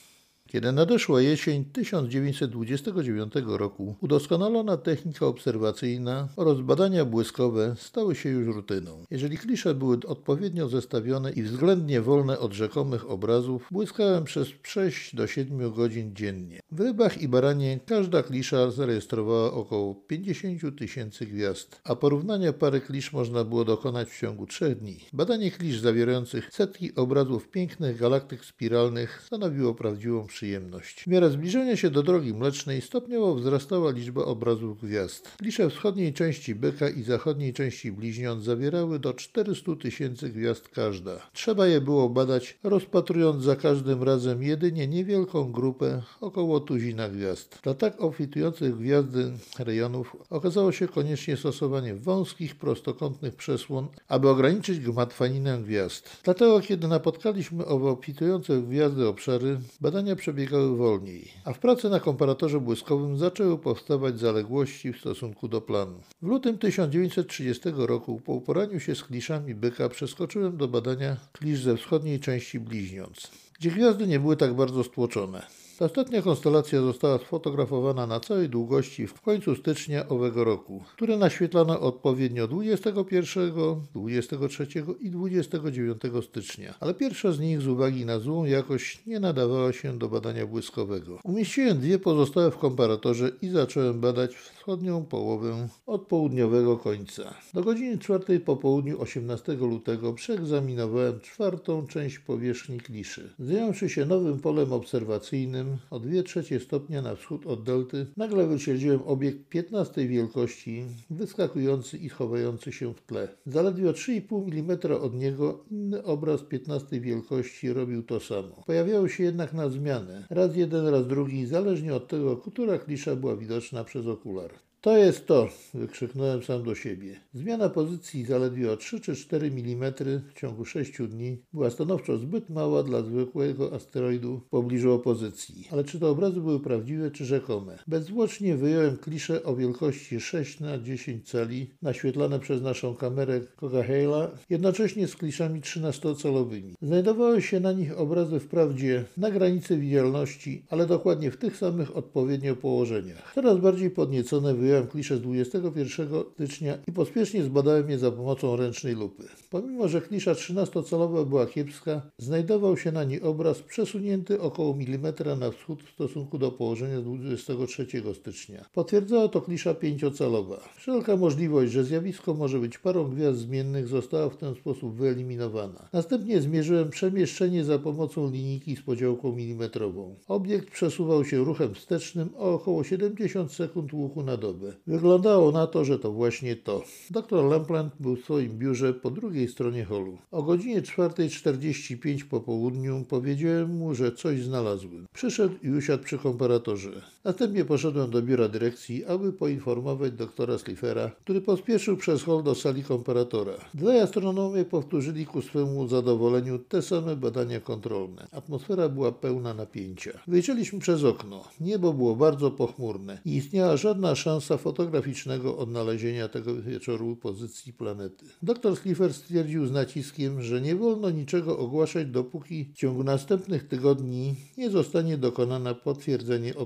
Kiedy 0.55 0.73
nadeszła 0.73 1.21
jesień 1.23 1.65
1929 1.65 3.33
roku, 3.47 3.95
udoskonalona 4.01 4.77
technika 4.77 5.27
obserwacyjna 5.27 6.29
oraz 6.37 6.61
badania 6.61 7.05
błyskowe 7.05 7.75
stały 7.79 8.15
się 8.15 8.29
już 8.29 8.57
rutyną. 8.57 9.05
Jeżeli 9.11 9.39
klisze 9.39 9.75
były 9.75 9.99
odpowiednio 10.07 10.69
zestawione 10.69 11.33
i 11.33 11.43
względnie 11.43 12.01
wolne 12.01 12.39
od 12.39 12.53
rzekomych 12.53 13.11
obrazów, 13.11 13.69
błyskałem 13.71 14.25
przez 14.25 14.49
6 14.63 15.17
do 15.17 15.27
7 15.27 15.73
godzin 15.73 16.15
dziennie. 16.15 16.61
W 16.73 16.81
rybach 16.81 17.23
i 17.23 17.29
baranie 17.29 17.81
każda 17.87 18.23
klisza 18.23 18.71
zarejestrowała 18.71 19.53
około 19.53 19.95
50 19.95 20.79
tysięcy 20.79 21.27
gwiazd, 21.27 21.81
a 21.85 21.97
porównania 21.97 22.53
pary 22.53 22.81
klisz 22.81 23.13
można 23.13 23.45
było 23.45 23.65
dokonać 23.65 24.09
w 24.09 24.21
ciągu 24.21 24.47
3 24.47 24.75
dni. 24.75 24.97
Badanie 25.13 25.51
klisz 25.51 25.81
zawierających 25.81 26.49
setki 26.53 26.95
obrazów 26.95 27.49
pięknych 27.49 27.99
galaktyk 27.99 28.45
spiralnych 28.45 29.23
stanowiło 29.27 29.75
prawdziwą 29.75 30.27
przyjemność 30.27 30.44
przyjemność. 30.45 31.03
W 31.03 31.07
miarę 31.07 31.31
zbliżenia 31.31 31.77
się 31.77 31.91
do 31.91 32.03
drogi 32.03 32.35
mlecznej 32.35 32.81
stopniowo 32.81 33.35
wzrastała 33.35 33.91
liczba 33.91 34.25
obrazów 34.25 34.81
gwiazd. 34.81 35.31
Klisze 35.39 35.71
wschodniej 35.71 36.13
części 36.13 36.55
Byka 36.55 36.89
i 36.89 37.03
zachodniej 37.03 37.53
części 37.53 37.93
Bliźniąt 37.93 38.45
zawierały 38.45 38.99
do 38.99 39.15
400 39.15 39.77
tysięcy 39.77 40.29
gwiazd 40.29 40.69
każda. 40.69 41.13
Trzeba 41.33 41.67
je 41.67 41.81
było 41.81 42.09
badać, 42.09 42.59
rozpatrując 42.63 43.43
za 43.45 43.57
każdym 43.57 44.03
razem 44.03 44.43
jedynie 44.43 44.89
niewielką 44.89 45.53
grupę, 45.53 46.03
około 46.21 46.61
tuzina 46.61 47.09
gwiazd. 47.09 47.59
Dla 47.63 47.75
tak 47.75 48.01
obfitujących 48.01 48.77
gwiazdy 48.77 49.33
rejonów 49.59 50.17
okazało 50.31 50.73
się 50.73 50.89
konieczne 50.89 51.37
stosowanie 51.37 51.95
wąskich, 51.95 52.57
prostokątnych 52.57 53.35
przesłon, 53.35 53.89
aby 54.09 54.29
ograniczyć 54.29 54.81
gmatwaninę 54.81 55.63
gwiazd. 55.63 56.11
Dlatego, 56.25 56.61
kiedy 56.61 56.89
napotkaliśmy 56.89 57.67
owe 57.67 57.91
obfitujące 57.91 58.61
w 58.61 58.69
gwiazdy 58.69 59.09
obszary, 59.09 59.61
badania 59.81 60.17
przebiegały 60.25 60.77
wolniej, 60.77 61.29
a 61.45 61.53
w 61.53 61.59
pracy 61.59 61.89
na 61.91 62.01
komparatorze 62.01 62.61
błyskowym 62.61 63.19
zaczęły 63.19 63.59
powstawać 63.59 64.19
zaległości 64.19 64.93
w 64.93 65.01
stosunku 65.01 65.49
do 65.49 65.61
planu. 65.61 66.01
W 66.23 66.27
lutym 66.27 66.59
1930 66.59 67.63
roku 67.77 68.21
po 68.25 68.33
uporaniu 68.33 68.81
się 68.81 68.95
z 68.95 69.05
kliszami 69.05 69.55
byka 69.55 69.89
przeskoczyłem 69.89 70.57
do 70.57 70.69
badania 70.69 71.17
klisz 71.33 71.61
ze 71.61 71.77
wschodniej 71.77 72.21
części 72.21 72.61
bliźniąc, 72.61 73.31
gdzie 73.59 73.71
gwiazdy 73.71 74.07
nie 74.07 74.21
były 74.21 74.37
tak 74.37 74.55
bardzo 74.55 74.85
stłoczone. 74.85 75.64
Ta 75.79 75.85
ostatnia 75.85 76.23
konstelacja 76.23 76.81
została 76.81 77.19
sfotografowana 77.19 78.07
na 78.07 78.21
całej 78.21 78.49
długości 78.49 79.07
w 79.07 79.21
końcu 79.21 79.57
stycznia 79.57 80.09
owego 80.09 80.45
roku, 80.45 80.83
które 80.93 81.17
naświetlano 81.17 81.81
odpowiednio 81.81 82.49
21, 82.49 83.53
23 83.95 84.67
i 85.01 85.11
29 85.11 86.03
stycznia, 86.25 86.75
ale 86.81 86.95
pierwsza 86.95 87.33
z 87.33 87.41
nich 87.41 87.61
z 87.61 87.67
uwagi 87.67 88.07
na 88.07 88.19
złą 88.19 88.45
jakość 88.45 89.07
nie 89.07 89.21
nadawała 89.21 89.73
się 89.73 89.99
do 89.99 90.09
badania 90.09 90.47
błyskowego. 90.47 91.19
Umieściłem 91.25 91.79
dwie 91.79 91.99
pozostałe 91.99 92.51
w 92.51 92.59
komparatorze 92.59 93.31
i 93.43 93.49
zacząłem 93.49 94.01
badać 94.01 94.35
wschodnią 94.35 95.05
połowę 95.05 95.69
od 95.87 96.07
południowego 96.07 96.77
końca. 96.77 97.35
Do 97.55 97.63
godziny 97.63 97.99
4 97.99 98.41
po 98.41 98.57
południu 98.57 99.01
18 99.01 99.53
lutego 99.53 100.13
przeegzaminowałem 100.13 101.21
czwartą 101.21 101.87
część 101.87 102.19
powierzchni 102.19 102.81
kliszy. 102.81 103.35
Zająwszy 103.39 103.89
się 103.89 104.07
nowym 104.07 104.41
polem 104.41 104.73
obserwacyjnym, 104.73 105.64
o 105.91 106.01
2 106.01 106.23
trzecie 106.23 106.61
stopnia 106.61 107.03
na 107.03 107.15
wschód 107.17 107.47
od 107.47 107.63
delty, 107.63 108.07
nagle 108.17 108.47
wyśledziłem 108.47 109.03
obiekt 109.03 109.49
15 109.49 110.09
wielkości, 110.09 110.85
wyskakujący 111.11 111.99
i 111.99 112.09
chowający 112.09 112.73
się 112.73 112.95
w 112.95 113.01
tle. 113.01 113.29
Zaledwie 113.47 113.91
o 113.91 113.93
3,5 113.93 114.53
mm 114.53 115.03
od 115.03 115.15
niego 115.15 115.65
inny 115.71 116.05
obraz 116.05 116.43
15 116.43 117.01
wielkości 117.01 117.73
robił 117.73 118.03
to 118.03 118.21
samo. 118.21 118.63
Pojawiały 118.67 119.11
się 119.11 119.25
jednak 119.25 119.53
na 119.53 119.69
zmianę. 119.69 120.27
Raz 120.31 120.57
jeden, 120.57 120.87
raz 120.87 121.07
drugi, 121.07 121.47
zależnie 121.47 121.95
od 121.95 122.09
tego, 122.09 122.37
która 122.37 122.79
klisza 122.79 123.17
była 123.17 123.37
widoczna 123.37 123.85
przez 123.85 124.07
okular. 124.07 124.51
To 124.85 124.97
jest 124.97 125.27
to, 125.27 125.49
wykrzyknąłem 125.75 126.43
sam 126.43 126.63
do 126.63 126.75
siebie. 126.75 127.17
Zmiana 127.35 127.69
pozycji 127.69 128.25
zaledwie 128.25 128.73
o 128.73 128.77
3 128.77 129.01
czy 129.01 129.17
4 129.17 129.47
mm 129.47 129.93
w 130.29 130.41
ciągu 130.41 130.65
6 130.65 130.93
dni 131.03 131.39
była 131.53 131.71
stanowczo 131.71 132.19
zbyt 132.19 132.51
mała 132.51 132.83
dla 132.83 133.03
zwykłego 133.03 133.73
asteroidu 133.73 134.39
w 134.39 134.49
pobliżu 134.49 134.93
opozycji. 134.93 135.69
Ale 135.73 135.85
czy 135.85 136.01
te 136.01 136.07
obrazy 136.07 136.41
były 136.41 136.61
prawdziwe 136.61 137.11
czy 137.11 137.25
rzekome? 137.25 137.79
Bezzwłocznie 137.87 138.57
wyjąłem 138.57 138.97
klisze 138.97 139.45
o 139.45 139.57
wielkości 139.57 140.21
6 140.21 140.61
na 140.61 140.79
10 140.79 141.31
cali, 141.31 141.71
naświetlane 141.83 142.39
przez 142.39 142.63
naszą 142.63 142.95
kamerę 142.95 143.41
Coca-Cola, 143.57 144.29
jednocześnie 144.51 145.09
z 145.09 145.17
kliszami 145.17 145.61
13-calowymi. 145.61 146.75
Znajdowały 146.83 147.43
się 147.43 147.61
na 147.61 147.73
nich 147.73 147.99
obrazy 147.99 148.41
wprawdzie 148.41 149.05
na 149.17 149.31
granicy 149.31 149.79
widzialności, 149.79 150.65
ale 150.71 150.87
dokładnie 150.87 151.31
w 151.31 151.37
tych 151.37 151.57
samych 151.57 151.97
odpowiednio 151.97 152.57
położeniach. 152.57 153.33
Coraz 153.35 153.59
bardziej 153.59 153.91
podniecone 153.91 154.55
wyjąłem 154.55 154.74
Wyjąłem 154.75 154.91
kliszę 154.91 155.17
z 155.17 155.21
21 155.21 156.09
stycznia 156.35 156.79
i 156.87 156.93
pospiesznie 156.93 157.43
zbadałem 157.43 157.91
je 157.91 157.99
za 157.99 158.11
pomocą 158.11 158.57
ręcznej 158.57 158.95
lupy. 158.95 159.25
Pomimo, 159.51 159.89
że 159.89 160.01
klisza 160.01 160.33
13-calowa 160.33 161.27
była 161.27 161.47
kiepska, 161.47 162.03
znajdował 162.19 162.77
się 162.77 162.93
na 162.93 163.05
niej 163.05 163.23
obraz 163.23 163.63
przesunięty 163.63 164.41
około 164.41 164.75
milimetra 164.75 165.37
na 165.37 165.51
wschód 165.51 165.83
w 165.83 165.91
stosunku 165.91 166.39
do 166.39 166.51
położenia 166.51 167.01
23 167.01 167.87
stycznia. 168.15 168.65
Potwierdzała 168.73 169.29
to 169.29 169.41
klisza 169.41 169.75
5-calowa. 169.75 170.57
Wszelka 170.77 171.17
możliwość, 171.17 171.73
że 171.73 171.85
zjawisko 171.85 172.35
może 172.35 172.59
być 172.59 172.79
parą 172.79 173.09
gwiazd 173.09 173.39
zmiennych 173.39 173.89
została 173.89 174.31
w 174.31 174.37
ten 174.37 174.55
sposób 174.55 174.97
wyeliminowana. 174.97 175.89
Następnie 175.93 176.41
zmierzyłem 176.41 176.91
przemieszczenie 176.91 177.65
za 177.65 177.79
pomocą 177.79 178.31
linijki 178.31 178.77
z 178.77 178.83
podziałką 178.83 179.33
milimetrową. 179.33 180.15
Obiekt 180.29 180.71
przesuwał 180.71 181.25
się 181.25 181.45
ruchem 181.45 181.75
wstecznym 181.75 182.29
o 182.37 182.55
około 182.55 182.85
70 182.85 183.53
sekund 183.53 183.93
łuku 183.93 184.23
na 184.23 184.37
dobę. 184.37 184.64
Próbę. 184.65 184.77
Wyglądało 184.87 185.53
na 185.53 185.67
to, 185.67 185.85
że 185.85 185.99
to 185.99 186.13
właśnie 186.13 186.57
to. 186.57 186.83
Doktor 187.11 187.45
Lampland 187.45 187.93
był 188.01 188.17
w 188.17 188.25
swoim 188.25 188.59
biurze 188.59 188.95
po 188.95 189.11
drugiej 189.11 189.49
stronie 189.49 189.85
holu. 189.85 190.19
O 190.31 190.43
godzinie 190.43 190.83
4.45 190.83 192.25
po 192.25 192.41
południu 192.41 193.05
powiedziałem 193.09 193.77
mu, 193.77 193.95
że 193.95 194.13
coś 194.13 194.43
znalazłem. 194.43 195.07
Przyszedł 195.13 195.55
i 195.63 195.71
usiadł 195.71 196.05
przy 196.05 196.19
komparatorze. 196.19 197.14
Następnie 197.25 197.65
poszedłem 197.65 198.11
do 198.11 198.23
biura 198.23 198.49
dyrekcji, 198.49 199.05
aby 199.05 199.33
poinformować 199.33 200.13
doktora 200.13 200.59
Sliffera, 200.59 201.11
który 201.25 201.41
pospieszył 201.41 201.97
przez 201.97 202.23
hol 202.23 202.43
do 202.43 202.55
sali 202.55 202.85
komparatora. 202.85 203.53
Dwaj 203.75 204.01
astronomie 204.01 204.65
powtórzyli 204.65 205.27
ku 205.27 205.43
swemu 205.43 205.89
zadowoleniu 205.89 206.59
te 206.59 206.83
same 206.83 207.17
badania 207.17 207.61
kontrolne. 207.61 208.27
Atmosfera 208.33 208.89
była 208.89 209.13
pełna 209.13 209.55
napięcia. 209.55 210.11
Wyjrzeliśmy 210.27 210.79
przez 210.79 211.05
okno. 211.05 211.45
Niebo 211.61 211.93
było 211.93 212.17
bardzo 212.17 212.51
pochmurne. 212.51 213.19
Nie 213.27 213.37
istniała 213.37 213.77
żadna 213.77 214.15
szansa 214.15 214.57
fotograficznego 214.57 215.59
odnalezienia 215.59 216.29
tego 216.29 216.63
wieczoru 216.63 217.17
pozycji 217.17 217.73
planety. 217.73 218.25
Doktor 218.43 218.77
Slipher 218.77 219.15
stwierdził 219.15 219.67
z 219.67 219.73
naciskiem, 219.73 220.43
że 220.43 220.61
nie 220.61 220.77
wolno 220.77 221.11
niczego 221.11 221.59
ogłaszać, 221.59 222.07
dopóki 222.07 222.65
w 222.75 222.79
ciągu 222.79 223.05
następnych 223.05 223.69
tygodni 223.69 224.35
nie 224.59 224.71
zostanie 224.71 225.19
dokonane 225.19 225.75
potwierdzenie 225.75 226.57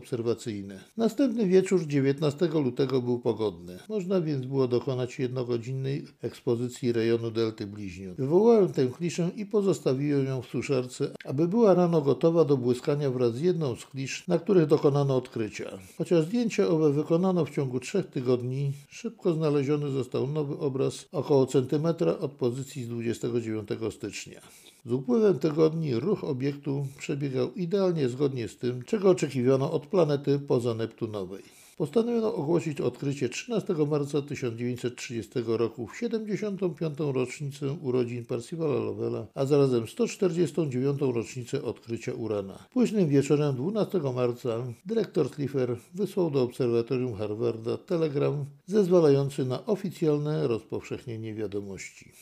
Następny 0.97 1.47
wieczór 1.47 1.87
19 1.87 2.47
lutego 2.47 3.03
był 3.03 3.19
pogodny. 3.19 3.79
Można 3.89 4.21
więc 4.21 4.47
było 4.47 4.69
dokonać 4.69 5.19
jednogodzinnej 5.19 6.05
ekspozycji 6.23 6.93
rejonu 6.93 7.31
Delty 7.31 7.67
Bliźniąt. 7.67 8.17
Wywołałem 8.17 8.73
tę 8.73 8.87
kliszę 8.87 9.31
i 9.37 9.47
pozostawiłem 9.47 10.27
ją 10.27 10.43
w 10.43 10.47
suszarce, 10.47 11.11
aby 11.25 11.49
była 11.49 11.75
rano 11.75 12.01
gotowa 12.01 12.45
do 12.45 12.57
błyskania 12.57 13.11
wraz 13.11 13.35
z 13.35 13.41
jedną 13.41 13.77
z 13.77 13.87
klisz, 13.87 14.29
na 14.29 14.39
których 14.39 14.67
dokonano 14.67 15.17
odkrycia. 15.17 15.79
Chociaż 15.99 16.25
zdjęcia 16.25 16.69
owe 16.69 16.93
wykonano 16.93 17.45
w 17.45 17.51
ciągu 17.51 17.81
trzech 17.81 18.07
tygodni, 18.07 18.73
szybko 18.89 19.33
znaleziony 19.33 19.91
został 19.91 20.27
nowy 20.27 20.59
obraz 20.59 21.09
około 21.13 21.47
centymetra 21.47 22.19
od 22.19 22.33
pozycji 22.33 22.85
z 22.85 22.89
29 22.89 23.69
stycznia. 23.91 24.41
Z 24.87 24.93
upływem 24.93 25.39
tygodni 25.39 25.95
ruch 25.95 26.25
obiektu 26.25 26.87
przebiegał 26.99 27.53
idealnie 27.55 28.09
zgodnie 28.09 28.49
z 28.49 28.57
tym, 28.57 28.83
czego 28.83 29.11
oczekiwano 29.11 29.73
od 29.73 29.87
planety 29.87 30.39
pozaneptunowej. 30.39 31.43
Postanowiono 31.79 32.35
ogłosić 32.35 32.81
odkrycie 32.81 33.29
13 33.29 33.75
marca 33.75 34.23
1930 34.23 35.31
roku 35.47 35.87
w 35.87 35.97
75. 35.97 36.99
rocznicę 36.99 37.73
urodzin 37.83 38.25
Percivala 38.25 38.75
Lovella, 38.75 39.27
a 39.35 39.47
zarazem 39.47 39.89
149. 39.89 41.01
rocznicę 41.01 41.63
odkrycia 41.63 42.13
urana. 42.13 42.59
Późnym 42.73 43.09
wieczorem 43.09 43.57
12 43.57 43.99
marca 44.15 44.49
dyrektor 44.87 45.29
Slipher 45.29 45.77
wysłał 45.95 46.31
do 46.31 46.43
obserwatorium 46.43 47.15
Harvarda 47.15 47.77
telegram 47.77 48.45
zezwalający 48.67 49.45
na 49.45 49.67
oficjalne 49.67 50.49
rozpowszechnienie 50.49 51.35
wiadomości. 51.35 52.13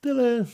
Tyle 0.00 0.44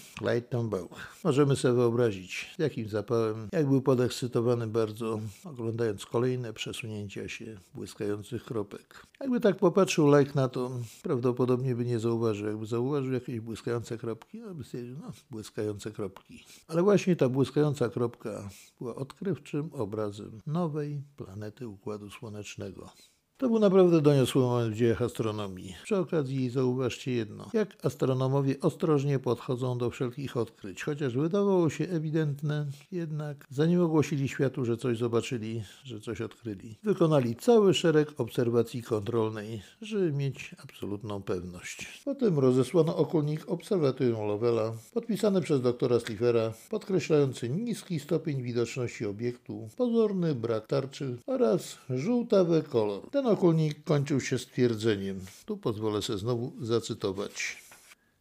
był. 0.70 0.88
Możemy 1.24 1.56
sobie 1.56 1.74
wyobrazić, 1.74 2.52
z 2.56 2.58
jakim 2.58 2.88
zapałem, 2.88 3.48
jak 3.52 3.66
był 3.66 3.82
podekscytowany 3.82 4.66
bardzo, 4.66 5.20
oglądając 5.44 6.06
kolejne 6.06 6.52
przesunięcia 6.52 7.28
się 7.28 7.58
błyskających 7.74 8.44
kropek. 8.44 9.06
Jakby 9.20 9.40
tak 9.40 9.56
popatrzył 9.56 10.18
Like 10.18 10.32
na 10.34 10.48
to, 10.48 10.70
prawdopodobnie 11.02 11.74
by 11.74 11.84
nie 11.84 11.98
zauważył. 11.98 12.46
Jakby 12.46 12.66
zauważył 12.66 13.12
jakieś 13.12 13.40
błyskające 13.40 13.98
kropki, 13.98 14.40
no 14.40 14.54
by 14.54 14.64
stwierdził, 14.64 14.96
no, 14.98 15.12
błyskające 15.30 15.90
kropki. 15.90 16.44
Ale 16.68 16.82
właśnie 16.82 17.16
ta 17.16 17.28
błyskająca 17.28 17.88
kropka 17.88 18.50
była 18.78 18.94
odkrywczym 18.94 19.70
obrazem 19.72 20.40
nowej 20.46 21.02
planety 21.16 21.68
Układu 21.68 22.10
Słonecznego. 22.10 22.90
To 23.38 23.48
był 23.48 23.58
naprawdę 23.58 24.00
doniosły 24.00 24.42
moment 24.42 24.74
w 24.74 24.76
dziejach 24.76 25.02
astronomii. 25.02 25.74
Przy 25.84 25.96
okazji 25.96 26.50
zauważcie 26.50 27.12
jedno. 27.12 27.50
Jak 27.52 27.86
astronomowie 27.86 28.60
ostrożnie 28.60 29.18
podchodzą 29.18 29.78
do 29.78 29.90
wszelkich 29.90 30.36
odkryć. 30.36 30.82
Chociaż 30.82 31.16
wydawało 31.16 31.70
się 31.70 31.84
ewidentne, 31.84 32.66
jednak 32.92 33.46
zanim 33.50 33.82
ogłosili 33.82 34.28
światu, 34.28 34.64
że 34.64 34.76
coś 34.76 34.98
zobaczyli, 34.98 35.62
że 35.84 36.00
coś 36.00 36.20
odkryli, 36.20 36.78
wykonali 36.82 37.36
cały 37.36 37.74
szereg 37.74 38.20
obserwacji 38.20 38.82
kontrolnej, 38.82 39.62
żeby 39.82 40.12
mieć 40.12 40.54
absolutną 40.62 41.22
pewność. 41.22 42.02
Potem 42.04 42.38
rozesłano 42.38 42.96
okulnik 42.96 43.48
Obserwatorium 43.48 44.26
Lovella, 44.26 44.72
podpisany 44.92 45.40
przez 45.40 45.62
doktora 45.62 46.00
Sliffera, 46.00 46.52
podkreślający 46.70 47.50
niski 47.50 48.00
stopień 48.00 48.42
widoczności 48.42 49.06
obiektu, 49.06 49.68
pozorny 49.76 50.34
brak 50.34 50.66
tarczy 50.66 51.18
oraz 51.26 51.78
żółtawy 51.90 52.62
kolor. 52.62 53.10
Ten 53.10 53.23
okulnik 53.30 53.84
kończył 53.84 54.20
się 54.20 54.38
stwierdzeniem. 54.38 55.20
Tu 55.46 55.56
pozwolę 55.56 56.02
sobie 56.02 56.18
znowu 56.18 56.52
zacytować. 56.60 57.63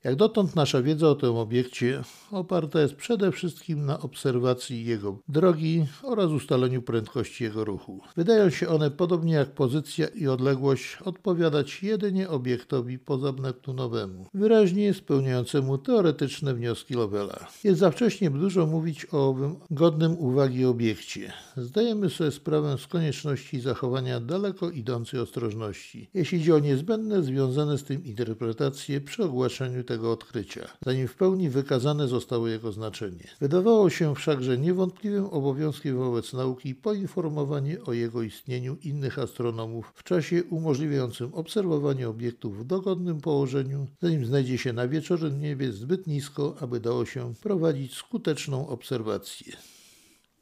Jak 0.04 0.16
dotąd 0.16 0.56
nasza 0.56 0.82
wiedza 0.82 1.10
o 1.10 1.16
tym 1.16 1.36
obiekcie 1.36 2.02
oparta 2.32 2.82
jest 2.82 2.96
przede 2.96 3.32
wszystkim 3.32 3.86
na 3.86 4.00
obserwacji 4.00 4.86
jego 4.86 5.20
drogi 5.28 5.86
oraz 6.04 6.32
ustaleniu 6.32 6.82
prędkości 6.82 7.44
jego 7.44 7.66
ruchu. 7.66 8.02
Wydają 8.16 8.50
się 8.50 8.68
one, 8.68 8.92
podobnie 8.92 9.34
jak 9.34 9.52
pozycja 9.52 10.08
i 10.08 10.28
odległość, 10.28 10.98
odpowiadać 11.06 11.84
jedynie 11.84 12.30
obiektowi 12.30 13.00
pozaneptunowemu, 13.00 14.26
wyraźnie 14.34 14.94
spełniającemu 14.94 15.78
teoretyczne 15.78 16.54
wnioski 16.54 16.94
Lovella. 16.94 17.48
Jest 17.63 17.80
za 17.80 17.92
wcześnie 17.92 18.30
dużo 18.30 18.66
mówić 18.66 19.08
o 19.12 19.30
owym 19.30 19.56
godnym 19.72 20.20
uwagi 20.20 20.66
obiekcie. 20.66 21.34
Zdajemy 21.58 22.10
sobie 22.10 22.32
sprawę 22.32 22.78
z 22.78 22.88
konieczności 22.88 23.62
zachowania 23.62 24.20
daleko 24.20 24.70
idącej 24.70 25.20
ostrożności, 25.20 26.10
jeśli 26.13 26.39
chodzi 26.39 26.54
o 26.54 26.60
niezbędne 26.60 27.24
związane 27.24 27.78
z 27.78 27.84
tym 27.84 28.06
interpretacje 28.06 29.02
przy 29.02 29.24
ogłaszaniu 29.24 29.84
tego 29.84 29.93
odkrycia, 30.02 30.68
zanim 30.86 31.08
w 31.08 31.16
pełni 31.16 31.50
wykazane 31.50 32.08
zostało 32.08 32.48
jego 32.48 32.72
znaczenie. 32.72 33.28
Wydawało 33.40 33.90
się 33.90 34.16
wszak, 34.16 34.44
że 34.44 34.58
niewątpliwym 34.58 35.26
obowiązkiem 35.26 35.98
wobec 35.98 36.34
nauki 36.34 36.76
poinformowanie 36.76 37.84
o 37.84 37.94
jego 37.94 38.22
istnieniu 38.22 38.78
innych 38.84 39.20
astronomów 39.20 39.92
w 39.96 40.04
czasie 40.04 40.44
umożliwiającym 40.44 41.34
obserwowanie 41.34 42.10
obiektów 42.10 42.60
w 42.60 42.64
dogodnym 42.64 43.22
położeniu, 43.22 43.88
zanim 44.02 44.26
znajdzie 44.26 44.58
się 44.58 44.74
na 44.74 44.88
wieczornym 44.88 45.42
niebie 45.42 45.72
zbyt 45.72 46.08
nisko, 46.08 46.56
aby 46.60 46.80
dało 46.80 47.06
się 47.06 47.34
prowadzić 47.42 47.96
skuteczną 47.96 48.68
obserwację. 48.68 49.54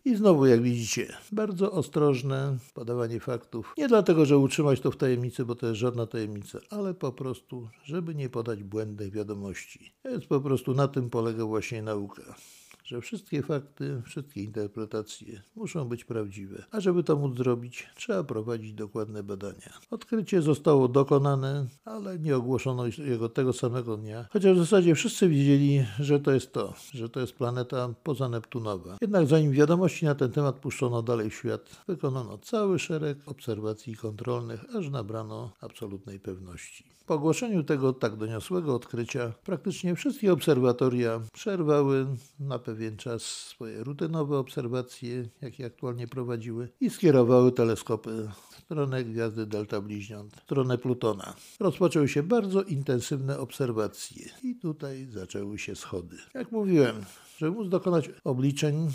I 0.06 0.16
znowu, 0.16 0.46
jak 0.46 0.62
widzicie, 0.62 1.14
bardzo 1.32 1.72
ostrożne 1.72 2.58
podawanie 2.74 3.20
faktów. 3.20 3.74
Nie 3.78 3.88
dlatego, 3.88 4.26
że 4.26 4.38
utrzymać 4.38 4.80
to 4.80 4.92
w 4.92 4.98
tajemnicy, 4.98 5.46
bo 5.46 5.56
to 5.56 5.68
jest 5.68 5.80
żadna 5.80 6.08
tajemnica, 6.08 6.60
ale 6.70 6.94
po 6.94 7.12
prostu, 7.12 7.70
żeby 7.84 8.16
nie 8.16 8.30
podać 8.30 8.64
błędnych 8.64 9.12
wiadomości. 9.12 9.94
Więc 10.06 10.26
po 10.26 10.42
prostu 10.42 10.74
na 10.74 10.88
tym 10.88 11.10
polega 11.10 11.46
właśnie 11.46 11.82
nauka 11.82 12.36
że 12.92 13.02
wszystkie 13.02 13.44
fakty, 13.44 14.02
wszystkie 14.06 14.44
interpretacje 14.44 15.42
muszą 15.56 15.86
być 15.86 16.06
prawdziwe. 16.06 16.64
A 16.72 16.80
żeby 16.80 17.04
to 17.04 17.16
móc 17.16 17.38
zrobić, 17.38 17.90
trzeba 17.96 18.24
prowadzić 18.24 18.74
dokładne 18.74 19.24
badania. 19.24 19.80
Odkrycie 19.92 20.42
zostało 20.42 20.88
dokonane, 20.88 21.68
ale 21.86 22.20
nie 22.20 22.38
ogłoszono 22.38 22.84
jego 22.98 23.30
tego 23.30 23.54
samego 23.54 23.98
dnia, 23.98 24.26
chociaż 24.32 24.58
w 24.58 24.60
zasadzie 24.60 24.96
wszyscy 24.96 25.30
wiedzieli, 25.30 25.86
że 26.00 26.20
to 26.20 26.32
jest 26.32 26.52
to, 26.54 26.74
że 26.94 27.10
to 27.10 27.20
jest 27.20 27.34
planeta 27.34 27.94
pozaneptunowa. 28.04 28.98
Jednak 29.02 29.28
zanim 29.28 29.52
wiadomości 29.52 30.06
na 30.06 30.16
ten 30.16 30.32
temat 30.32 30.56
puszczono 30.56 31.02
dalej 31.02 31.30
w 31.30 31.34
świat, 31.36 31.84
wykonano 31.88 32.38
cały 32.38 32.80
szereg 32.80 33.18
obserwacji 33.26 33.96
kontrolnych, 33.96 34.76
aż 34.76 34.90
nabrano 34.90 35.52
absolutnej 35.62 36.20
pewności. 36.20 36.84
Po 37.06 37.16
ogłoszeniu 37.16 37.64
tego 37.64 37.94
tak 37.94 38.16
doniosłego 38.16 38.76
odkrycia, 38.76 39.34
praktycznie 39.44 39.96
wszystkie 39.96 40.34
obserwatoria 40.34 41.22
przerwały 41.34 42.08
na 42.40 42.60
pewien 42.60 42.81
czas 42.90 43.22
swoje 43.22 43.84
rutynowe 43.84 44.38
obserwacje, 44.38 45.30
jakie 45.42 45.66
aktualnie 45.66 46.08
prowadziły, 46.08 46.70
i 46.82 46.90
skierowały 46.90 47.52
teleskopy 47.52 48.30
w 48.52 48.56
stronę 48.56 49.04
gwiazdy 49.04 49.46
Delta 49.46 49.82
Bliźniąt, 49.82 50.36
w 50.36 50.44
stronę 50.44 50.78
Plutona. 50.78 51.34
Rozpoczęły 51.60 52.08
się 52.08 52.24
bardzo 52.24 52.64
intensywne 52.64 53.40
obserwacje 53.40 54.30
i 54.44 54.56
tutaj 54.56 55.08
zaczęły 55.12 55.60
się 55.60 55.76
schody. 55.76 56.18
Jak 56.34 56.52
mówiłem, 56.52 56.96
żeby 57.38 57.52
móc 57.52 57.70
dokonać 57.70 58.10
obliczeń, 58.24 58.88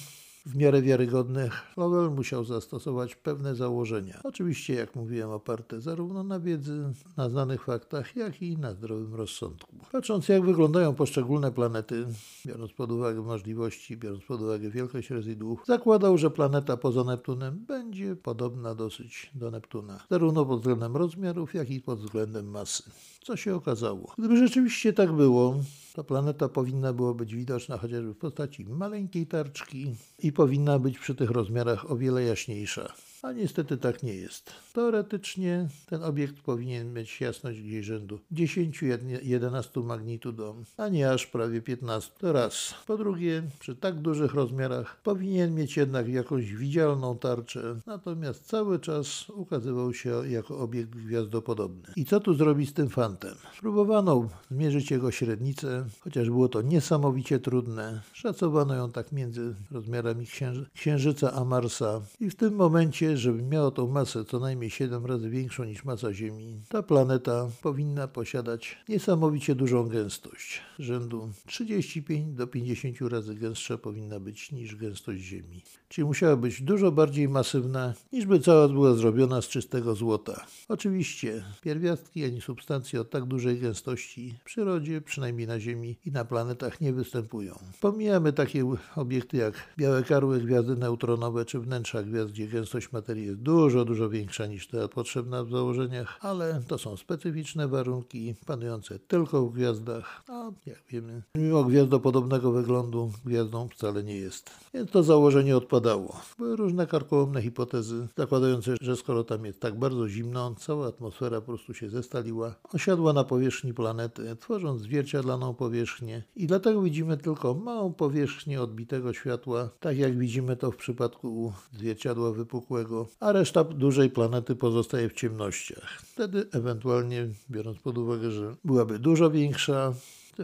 w 0.47 0.57
miarę 0.57 0.83
wiarygodnych, 0.83 1.63
Lowell 1.77 2.11
musiał 2.11 2.45
zastosować 2.45 3.15
pewne 3.15 3.55
założenia. 3.55 4.21
Oczywiście, 4.25 4.75
jak 4.75 4.97
mówiłem, 4.97 5.31
oparte 5.31 5.81
zarówno 5.81 6.23
na 6.23 6.41
wiedzy, 6.41 6.93
na 7.17 7.29
znanych 7.29 7.65
faktach, 7.65 8.17
jak 8.17 8.43
i 8.43 8.59
na 8.59 8.75
zdrowym 8.75 9.15
rozsądku. 9.15 9.77
Patrząc, 9.93 10.29
jak 10.29 10.45
wyglądają 10.45 10.95
poszczególne 10.95 11.53
planety, 11.53 12.07
biorąc 12.47 12.73
pod 12.73 12.93
uwagę 12.93 13.23
możliwości, 13.23 13.97
biorąc 13.97 14.25
pod 14.25 14.43
uwagę 14.43 14.71
wielkość 14.71 15.11
rezydłów, 15.11 15.63
zakładał, 15.67 16.19
że 16.19 16.31
planeta 16.31 16.77
poza 16.77 17.05
Neptunem 17.05 17.65
będzie 17.69 18.17
podobna 18.17 18.75
dosyć 18.75 19.31
do 19.35 19.51
Neptuna, 19.51 20.01
zarówno 20.11 20.47
pod 20.47 20.59
względem 20.59 20.97
rozmiarów, 20.97 21.55
jak 21.55 21.71
i 21.71 21.81
pod 21.81 22.01
względem 22.01 22.51
masy. 22.51 22.83
Co 23.23 23.37
się 23.37 23.55
okazało? 23.55 24.13
Gdyby 24.19 24.37
rzeczywiście 24.37 24.93
tak 24.93 25.13
było, 25.13 25.57
ta 25.97 26.05
planeta 26.05 26.49
powinna 26.49 26.93
była 26.93 27.15
być 27.15 27.35
widoczna 27.35 27.79
chociażby 27.79 28.15
w 28.15 28.19
postaci 28.19 28.65
maleńkiej 28.65 29.27
tarczki 29.27 29.95
i 30.19 30.33
powinna 30.33 30.79
być 30.79 30.99
przy 30.99 31.15
tych 31.15 31.31
rozmiarach 31.31 31.91
o 31.91 31.97
wiele 31.97 32.23
jaśniejsza. 32.23 32.93
A 33.23 33.33
niestety 33.33 33.77
tak 33.77 34.03
nie 34.03 34.15
jest. 34.15 34.53
Teoretycznie 34.73 35.69
ten 35.87 36.03
obiekt 36.03 36.41
powinien 36.41 36.93
mieć 36.93 37.21
jasność 37.21 37.61
gdzieś 37.63 37.87
rzędu 37.87 38.19
10-11 38.33 39.85
magnitudom, 39.85 40.65
a 40.77 40.89
nie 40.89 41.11
aż 41.11 41.27
prawie 41.27 41.63
15. 41.63 42.13
To 42.19 42.33
raz. 42.33 42.75
Po 42.87 42.97
drugie, 42.99 43.43
przy 43.59 43.77
tak 43.77 44.01
dużych 44.01 44.35
rozmiarach 44.35 45.01
powinien 45.03 45.55
mieć 45.55 45.77
jednak 45.77 46.09
jakąś 46.09 46.55
widzialną 46.55 47.19
tarczę, 47.19 47.77
natomiast 47.87 48.47
cały 48.47 48.79
czas 48.79 49.31
ukazywał 49.31 49.95
się 49.95 50.29
jako 50.29 50.59
obiekt 50.59 50.91
gwiazdopodobny. 50.91 51.89
I 51.97 52.05
co 52.05 52.21
tu 52.21 52.35
zrobić 52.35 52.71
z 52.71 52.73
tym 52.73 52.89
fantem? 52.89 53.35
Próbowano 53.61 54.29
zmierzyć 54.51 54.91
jego 54.91 55.11
średnicę, 55.11 55.87
chociaż 56.01 56.31
było 56.31 56.49
to 56.49 56.63
niesamowicie 56.63 57.39
trudne. 57.39 58.03
Szacowano 58.13 58.75
ją 58.75 58.93
tak 58.93 59.13
między 59.13 59.55
rozmiarami 59.71 60.27
księży 60.27 60.67
Księżyca 60.75 61.33
a 61.33 61.45
Marsa 61.45 62.01
i 62.21 62.31
w 62.31 62.37
tym 62.37 62.55
momencie, 62.55 63.06
żeby 63.15 63.43
miało 63.43 63.71
tą 63.71 63.89
masę 63.89 64.25
co 64.25 64.41
najmniej 64.41 64.71
7 64.71 65.07
razy 65.07 65.31
większą 65.31 65.65
niż 65.65 65.85
masa 65.85 66.13
Ziemi, 66.13 66.61
ta 66.69 66.83
planeta 66.83 67.49
powinna 67.63 68.09
posiadać 68.09 68.79
niesamowicie 68.89 69.55
dużą 69.55 69.89
gęstość. 69.89 70.61
Rzędu 70.79 71.31
35 71.47 72.35
do 72.35 72.47
50 72.47 73.01
razy 73.01 73.35
gęstsza 73.35 73.79
powinna 73.79 74.21
być 74.21 74.53
niż 74.53 74.77
gęstość 74.77 75.23
Ziemi. 75.23 75.63
Czyli 75.89 76.05
musiała 76.05 76.37
być 76.37 76.63
dużo 76.63 76.93
bardziej 76.93 77.29
masywna, 77.29 77.95
niż 78.13 78.27
by 78.27 78.41
cała 78.41 78.69
była 78.69 78.95
zrobiona 78.95 79.43
z 79.43 79.49
czystego 79.49 79.95
złota. 79.95 80.47
Oczywiście 80.69 81.45
pierwiastki 81.63 82.25
ani 82.25 82.41
substancje 82.41 83.01
o 83.01 83.05
tak 83.05 83.25
dużej 83.25 83.59
gęstości 83.59 84.35
w 84.41 84.45
przyrodzie, 84.45 85.01
przynajmniej 85.01 85.47
na 85.47 85.61
Ziemi 85.61 85.97
i 86.05 86.11
na 86.11 86.25
planetach 86.25 86.81
nie 86.81 86.93
występują. 86.93 87.59
Pomijamy 87.81 88.33
takie 88.33 88.75
obiekty 88.97 89.37
jak 89.37 89.55
białe 89.79 90.03
karły, 90.03 90.41
gwiazdy 90.41 90.77
neutronowe 90.77 91.45
czy 91.45 91.61
wnętrza 91.61 92.03
gwiazd, 92.03 92.31
gdzie 92.31 92.49
gęstość 92.49 92.93
materii 92.97 93.27
jest 93.27 93.41
dużo, 93.41 93.85
dużo 93.85 94.11
większa 94.11 94.47
niż 94.47 94.69
ta 94.69 94.89
potrzebna 94.89 95.45
w 95.45 95.51
założeniach, 95.51 96.19
ale 96.21 96.61
to 96.69 96.79
są 96.79 96.97
specyficzne 96.97 97.69
warunki 97.69 98.35
panujące 98.47 98.99
tylko 98.99 99.47
w 99.47 99.53
gwiazdach, 99.53 100.23
a 100.29 100.51
jak 100.67 100.83
wiemy, 100.91 101.23
mimo 101.35 101.65
gwiazdopodobnego 101.65 102.53
wyglądu 102.53 103.13
gwiazdą 103.25 103.69
wcale 103.69 104.05
nie 104.05 104.17
jest. 104.17 104.51
Więc 104.75 104.91
to 104.91 105.03
założenie 105.03 105.57
odpadało. 105.57 106.21
Były 106.39 106.57
różne 106.57 106.87
karkołomne 106.87 107.43
hipotezy 107.43 108.09
zakładające, 108.17 108.75
że 108.81 108.97
skoro 108.97 109.25
tam 109.25 109.45
jest 109.45 109.61
tak 109.61 109.79
bardzo 109.79 110.09
zimno, 110.09 110.55
cała 110.59 110.87
atmosfera 110.87 111.41
po 111.41 111.47
prostu 111.47 111.75
się 111.75 111.91
zestaliła, 111.91 112.55
osiadła 112.73 113.13
na 113.13 113.25
powierzchni 113.25 113.75
planety, 113.75 114.37
tworząc 114.41 114.83
zwierciadlaną 114.83 115.55
powierzchnię 115.55 116.23
i 116.37 116.47
dlatego 116.47 116.83
widzimy 116.83 117.17
tylko 117.17 117.55
małą 117.55 117.93
powierzchnię 117.93 118.63
odbitego 118.63 119.13
światła, 119.13 119.69
tak 119.81 119.99
jak 119.99 120.19
widzimy 120.19 120.57
to 120.57 120.71
w 120.71 120.77
przypadku 120.77 121.53
zwierciadła 121.73 122.33
wypukłego, 122.33 122.86
a 123.21 123.33
reszta 123.33 123.65
dużej 123.65 124.11
planety 124.11 124.57
pozostaje 124.57 125.09
w 125.09 125.13
ciemnościach. 125.13 126.03
Wtedy 126.03 126.47
ewentualnie, 126.53 127.29
biorąc 127.51 127.79
pod 127.79 127.99
uwagę, 127.99 128.31
że 128.31 128.55
byłaby 128.65 128.99
dużo 128.99 129.31
większa, 129.31 129.95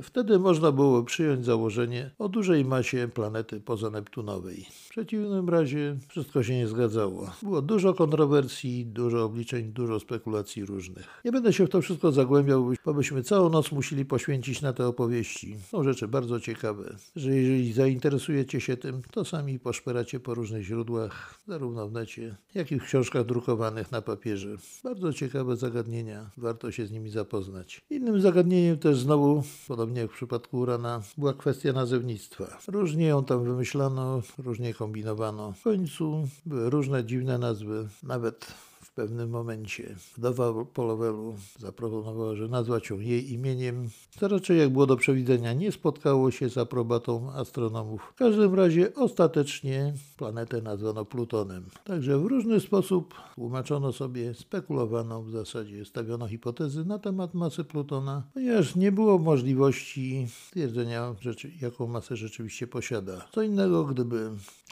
Wtedy 0.02 0.38
można 0.38 0.72
było 0.72 1.02
przyjąć 1.02 1.44
założenie 1.44 2.11
o 2.18 2.28
dużej 2.28 2.64
masie 2.64 3.09
planety 3.14 3.61
pozaneptunowej. 3.61 4.66
W 4.70 4.88
przeciwnym 4.92 5.48
razie 5.48 5.96
wszystko 6.09 6.42
się 6.42 6.57
nie 6.57 6.68
zgadzało. 6.68 7.31
Było 7.42 7.62
dużo 7.62 7.94
kontrowersji, 7.94 8.87
dużo 8.87 9.24
obliczeń, 9.24 9.72
dużo 9.72 10.00
spekulacji 10.00 10.64
różnych. 10.64 11.20
Nie 11.24 11.33
będę 11.33 11.52
się 11.52 11.66
w 11.66 11.70
to 11.70 11.83
wszystko 11.83 12.12
zagłębiał, 12.12 12.72
bo 12.85 12.94
byśmy 12.94 13.22
całą 13.22 13.48
noc 13.48 13.72
musieli 13.72 14.05
poświęcić 14.05 14.62
na 14.62 14.72
te 14.72 14.87
opowieści. 14.87 15.57
Są 15.68 15.85
rzeczy 15.85 16.09
bardzo 16.09 16.40
ciekawe, 16.40 16.96
że 17.16 17.37
jeżeli 17.37 17.72
zainteresujecie 17.72 18.61
się 18.61 18.76
tym, 18.76 19.02
to 19.11 19.24
sami 19.24 19.59
poszperacie 19.59 20.20
po 20.20 20.35
różnych 20.35 20.62
źródłach, 20.62 21.40
zarówno 21.46 21.88
w 21.88 21.92
necie, 21.92 22.37
jak 22.55 22.72
i 22.72 22.78
w 22.78 22.85
książkach 22.85 23.26
drukowanych 23.26 23.92
na 23.92 24.02
papierze. 24.02 24.57
Bardzo 24.85 25.12
ciekawe 25.12 25.57
zagadnienia, 25.57 26.31
warto 26.37 26.70
się 26.70 26.87
z 26.87 26.90
nimi 26.90 27.11
zapoznać. 27.11 27.81
Innym 27.90 28.20
zagadnieniem 28.20 28.78
też 28.78 28.98
znowu, 28.98 29.42
podobnie 29.68 30.00
jak 30.00 30.11
w 30.11 30.14
przypadku 30.14 30.59
Urana, 30.59 31.02
była 31.18 31.35
kwestia 31.35 31.72
nazewnictwa. 31.72 32.59
Różnie 32.68 33.07
ją 33.07 33.24
tam 33.24 33.44
wymyślano, 33.44 34.22
różnie 34.38 34.74
kombinowano. 34.82 35.52
W 35.52 35.62
końcu 35.62 36.28
były 36.46 36.70
różne 36.70 37.04
dziwne 37.04 37.38
nazwy, 37.38 37.88
nawet 38.02 38.54
w 38.92 38.94
pewnym 38.94 39.30
momencie 39.30 39.96
wdowa 40.16 40.64
Polowelu 40.64 41.34
zaproponowała, 41.58 42.36
że 42.36 42.48
nazwać 42.48 42.90
ją 42.90 43.00
jej 43.00 43.32
imieniem, 43.32 43.88
co 44.20 44.28
raczej 44.28 44.58
jak 44.58 44.70
było 44.70 44.86
do 44.86 44.96
przewidzenia 44.96 45.52
nie 45.52 45.72
spotkało 45.72 46.30
się 46.30 46.50
z 46.50 46.58
aprobatą 46.58 47.32
astronomów. 47.32 48.12
W 48.14 48.14
każdym 48.14 48.54
razie 48.54 48.94
ostatecznie 48.94 49.94
planetę 50.16 50.62
nazwano 50.62 51.04
Plutonem. 51.04 51.64
Także 51.84 52.18
w 52.18 52.24
różny 52.26 52.60
sposób 52.60 53.14
tłumaczono 53.34 53.92
sobie, 53.92 54.34
spekulowano, 54.34 55.22
w 55.22 55.30
zasadzie 55.30 55.84
stawiono 55.84 56.28
hipotezy 56.28 56.84
na 56.84 56.98
temat 56.98 57.34
masy 57.34 57.64
Plutona, 57.64 58.22
ponieważ 58.34 58.76
nie 58.76 58.92
było 58.92 59.18
możliwości 59.18 60.26
stwierdzenia, 60.46 61.14
jaką 61.60 61.86
masę 61.86 62.16
rzeczywiście 62.16 62.66
posiada. 62.66 63.28
Co 63.32 63.42
innego, 63.42 63.84
gdyby 63.84 64.30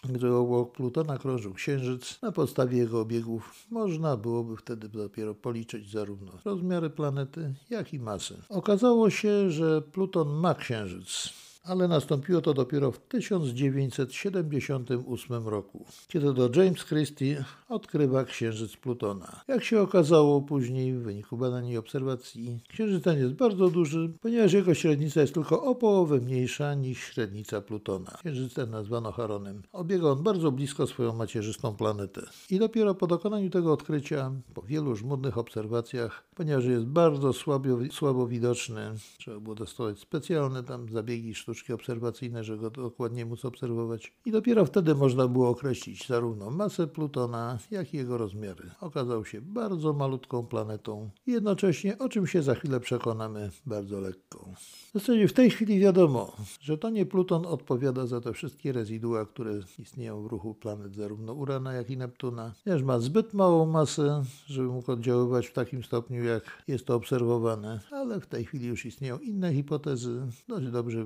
gdy 0.08 0.34
obok 0.34 0.72
Plutona 0.72 1.18
krążył 1.18 1.54
Księżyc, 1.54 2.22
na 2.22 2.32
podstawie 2.32 2.78
jego 2.78 3.00
obiegów 3.00 3.66
można 3.70 4.16
byłoby 4.16 4.56
wtedy 4.56 4.88
dopiero 4.88 5.34
policzyć 5.34 5.90
zarówno 5.90 6.32
rozmiary 6.44 6.90
planety, 6.90 7.54
jak 7.70 7.94
i 7.94 7.98
masę. 7.98 8.34
Okazało 8.48 9.10
się, 9.10 9.50
że 9.50 9.82
Pluton 9.82 10.28
ma 10.28 10.54
Księżyc 10.54 11.39
ale 11.64 11.88
nastąpiło 11.88 12.40
to 12.40 12.54
dopiero 12.54 12.92
w 12.92 12.98
1978 12.98 15.48
roku, 15.48 15.84
kiedy 16.08 16.34
to 16.34 16.50
James 16.62 16.84
Christie 16.84 17.44
odkrywa 17.68 18.24
księżyc 18.24 18.76
Plutona. 18.76 19.40
Jak 19.48 19.64
się 19.64 19.80
okazało 19.80 20.42
później 20.42 20.94
w 20.94 21.02
wyniku 21.02 21.36
badań 21.36 21.68
i 21.68 21.76
obserwacji, 21.76 22.60
księżyc 22.68 23.04
ten 23.04 23.18
jest 23.18 23.34
bardzo 23.34 23.70
duży, 23.70 24.12
ponieważ 24.20 24.52
jego 24.52 24.74
średnica 24.74 25.20
jest 25.20 25.34
tylko 25.34 25.64
o 25.64 25.74
połowę 25.74 26.18
mniejsza 26.18 26.74
niż 26.74 26.98
średnica 26.98 27.60
Plutona. 27.60 28.10
Księżyc 28.20 28.54
ten 28.54 28.70
nazwano 28.70 29.12
Charonem. 29.12 29.62
Obiega 29.72 30.08
on 30.08 30.22
bardzo 30.22 30.52
blisko 30.52 30.86
swoją 30.86 31.12
macierzystą 31.12 31.76
planetę. 31.76 32.22
I 32.50 32.58
dopiero 32.58 32.94
po 32.94 33.06
dokonaniu 33.06 33.50
tego 33.50 33.72
odkrycia, 33.72 34.32
po 34.54 34.62
wielu 34.62 34.96
żmudnych 34.96 35.38
obserwacjach, 35.38 36.24
ponieważ 36.34 36.64
jest 36.64 36.86
bardzo 36.86 37.32
słabo, 37.32 37.68
słabo 37.90 38.26
widoczny, 38.26 38.94
trzeba 39.18 39.40
było 39.40 39.54
dostosować 39.54 39.98
specjalne 39.98 40.64
tam 40.64 40.88
zabiegi 40.88 41.34
sztuczne, 41.34 41.49
sztuczki 41.54 41.72
obserwacyjne, 41.72 42.44
żeby 42.44 42.60
go 42.60 42.70
dokładnie 42.70 43.26
móc 43.26 43.44
obserwować. 43.44 44.12
I 44.24 44.30
dopiero 44.30 44.64
wtedy 44.64 44.94
można 44.94 45.28
było 45.28 45.48
określić 45.48 46.06
zarówno 46.06 46.50
masę 46.50 46.86
Plutona, 46.86 47.58
jak 47.70 47.94
i 47.94 47.96
jego 47.96 48.18
rozmiary. 48.18 48.70
Okazał 48.80 49.24
się 49.24 49.40
bardzo 49.40 49.92
malutką 49.92 50.46
planetą 50.46 51.10
jednocześnie, 51.26 51.98
o 51.98 52.08
czym 52.08 52.26
się 52.26 52.42
za 52.42 52.54
chwilę 52.54 52.80
przekonamy, 52.80 53.50
bardzo 53.66 54.00
lekką. 54.00 54.54
W 54.90 54.92
zasadzie 54.92 55.28
w 55.28 55.32
tej 55.32 55.50
chwili 55.50 55.80
wiadomo, 55.80 56.36
że 56.60 56.78
to 56.78 56.90
nie 56.90 57.06
Pluton 57.06 57.46
odpowiada 57.46 58.06
za 58.06 58.20
te 58.20 58.32
wszystkie 58.32 58.72
rezydua, 58.72 59.26
które 59.26 59.60
istnieją 59.78 60.22
w 60.22 60.26
ruchu 60.26 60.54
planet 60.54 60.94
zarówno 60.94 61.34
Urana, 61.34 61.72
jak 61.72 61.90
i 61.90 61.96
Neptuna, 61.96 62.54
ponieważ 62.64 62.82
ma 62.82 62.98
zbyt 62.98 63.34
małą 63.34 63.66
masę, 63.66 64.22
żeby 64.46 64.68
mógł 64.68 64.92
oddziaływać 64.92 65.46
w 65.46 65.52
takim 65.52 65.84
stopniu, 65.84 66.24
jak 66.24 66.62
jest 66.68 66.86
to 66.86 66.94
obserwowane, 66.94 67.80
ale 67.90 68.20
w 68.20 68.26
tej 68.26 68.44
chwili 68.44 68.66
już 68.66 68.86
istnieją 68.86 69.18
inne 69.18 69.54
hipotezy, 69.54 70.26
dość 70.48 70.66
dobrze 70.66 71.04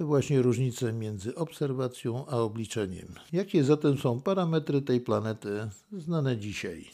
właśnie 0.00 0.42
różnice 0.42 0.92
między 0.92 1.34
obserwacją 1.34 2.26
a 2.26 2.36
obliczeniem. 2.36 3.08
Jakie 3.32 3.64
zatem 3.64 3.98
są 3.98 4.20
parametry 4.20 4.82
tej 4.82 5.00
planety 5.00 5.68
znane 5.92 6.36
dzisiaj? 6.36 6.90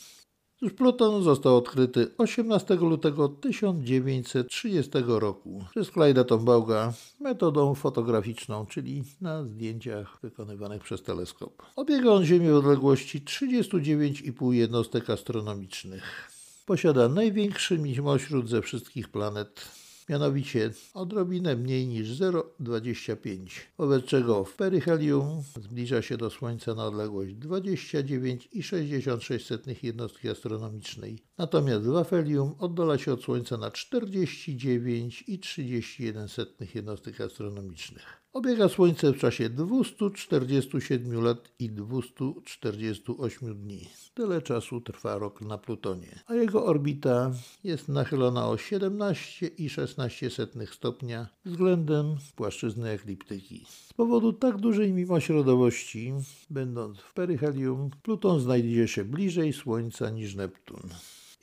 Otóż 0.56 0.72
Pluton 0.72 1.22
został 1.22 1.56
odkryty 1.56 2.10
18 2.18 2.74
lutego 2.74 3.28
1930 3.28 4.90
roku 5.06 5.64
przez 5.70 5.90
Clyda 5.90 6.24
Tombauga 6.24 6.92
metodą 7.20 7.74
fotograficzną, 7.74 8.66
czyli 8.66 9.04
na 9.20 9.44
zdjęciach 9.44 10.18
wykonywanych 10.22 10.82
przez 10.82 11.02
teleskop. 11.02 11.62
Obiega 11.76 12.10
on 12.10 12.24
Ziemię 12.24 12.52
w 12.52 12.56
odległości 12.56 13.20
39,5 13.20 14.52
jednostek 14.52 15.10
astronomicznych. 15.10 16.30
Posiada 16.66 17.08
największy 17.08 17.78
mimośród 17.78 18.48
ze 18.48 18.62
wszystkich 18.62 19.08
planet 19.08 19.68
mianowicie 20.08 20.70
odrobinę 20.94 21.56
mniej 21.56 21.86
niż 21.86 22.08
0,25, 22.08 23.50
wobec 23.78 24.04
czego 24.04 24.44
w 24.44 24.56
peryhelium 24.56 25.42
zbliża 25.60 26.02
się 26.02 26.16
do 26.16 26.30
Słońca 26.30 26.74
na 26.74 26.86
odległość 26.86 27.34
29,66 27.34 29.84
jednostki 29.84 30.28
astronomicznej, 30.28 31.27
natomiast 31.38 31.86
w 31.86 31.96
afelium 31.96 32.54
oddala 32.58 32.98
się 32.98 33.12
od 33.12 33.22
Słońca 33.22 33.56
na 33.56 33.70
49,31 33.70 36.66
jednostek 36.74 37.20
astronomicznych. 37.20 38.18
Obiega 38.32 38.68
Słońce 38.68 39.12
w 39.12 39.18
czasie 39.18 39.50
247 39.50 41.24
lat 41.24 41.50
i 41.58 41.70
248 41.70 43.54
dni. 43.54 43.88
Tyle 44.14 44.42
czasu 44.42 44.80
trwa 44.80 45.18
rok 45.18 45.40
na 45.40 45.58
Plutonie, 45.58 46.20
a 46.26 46.34
jego 46.34 46.66
orbita 46.66 47.32
jest 47.64 47.88
nachylona 47.88 48.48
o 48.48 48.54
17,16 48.54 50.72
stopnia 50.72 51.28
względem 51.44 52.16
płaszczyzny 52.36 52.90
ekliptyki. 52.90 53.64
Z 53.68 53.92
powodu 53.92 54.32
tak 54.32 54.56
dużej 54.56 54.92
mimośrodowości, 54.92 56.12
będąc 56.50 56.98
w 56.98 57.14
peryhelium, 57.14 57.90
Pluton 58.02 58.40
znajduje 58.40 58.88
się 58.88 59.04
bliżej 59.04 59.52
Słońca 59.52 60.10
niż 60.10 60.34
Neptun. 60.34 60.80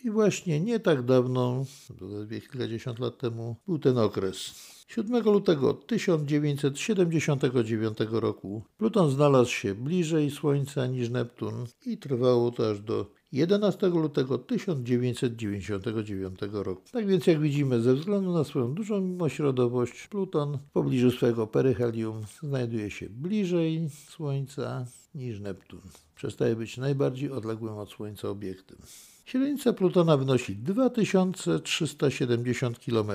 I 0.03 0.12
właśnie 0.12 0.60
nie 0.60 0.79
tak 0.79 1.05
dawno, 1.05 1.65
zaledwie 2.01 2.41
kilkadziesiąt 2.41 2.99
lat 2.99 3.17
temu, 3.17 3.55
był 3.67 3.79
ten 3.79 3.97
okres. 3.97 4.55
7 4.88 5.23
lutego 5.23 5.73
1979 5.73 7.97
roku 8.12 8.63
Pluton 8.77 9.12
znalazł 9.12 9.51
się 9.51 9.75
bliżej 9.75 10.31
Słońca 10.31 10.88
niż 10.88 11.10
Neptun 11.10 11.65
i 11.86 11.97
trwało 11.97 12.51
to 12.51 12.69
aż 12.69 12.79
do 12.79 13.12
11 13.31 13.88
lutego 13.88 14.38
1999 14.38 16.39
roku. 16.51 16.84
Tak 16.91 17.08
więc 17.08 17.27
jak 17.27 17.39
widzimy, 17.39 17.81
ze 17.81 17.93
względu 17.93 18.34
na 18.34 18.43
swoją 18.43 18.73
dużą 18.73 19.01
mimośrodowość, 19.01 20.08
Pluton 20.08 20.58
w 20.58 20.71
pobliżu 20.71 21.12
swojego 21.12 21.47
peryhelium 21.47 22.21
znajduje 22.43 22.91
się 22.91 23.10
bliżej 23.10 23.89
Słońca 24.10 24.86
niż 25.15 25.39
Neptun. 25.39 25.81
Przestaje 26.15 26.55
być 26.55 26.77
najbardziej 26.77 27.31
odległym 27.31 27.77
od 27.77 27.89
Słońca 27.89 28.29
obiektem. 28.29 28.77
Średnica 29.25 29.73
Plutona 29.73 30.17
wynosi 30.17 30.55
2370 30.55 32.79
km. 32.79 33.11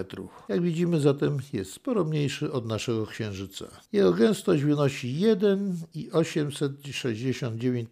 Jak 0.49 0.63
widzimy 0.63 1.01
zatem 1.01 1.39
jest 1.53 1.73
sporo 1.73 2.05
mniejszy 2.05 2.53
od 2.53 2.67
naszego 2.67 3.07
Księżyca. 3.07 3.67
Jego 3.93 4.13
gęstość 4.13 4.63
wynosi 4.63 5.21
1,869 5.21 7.89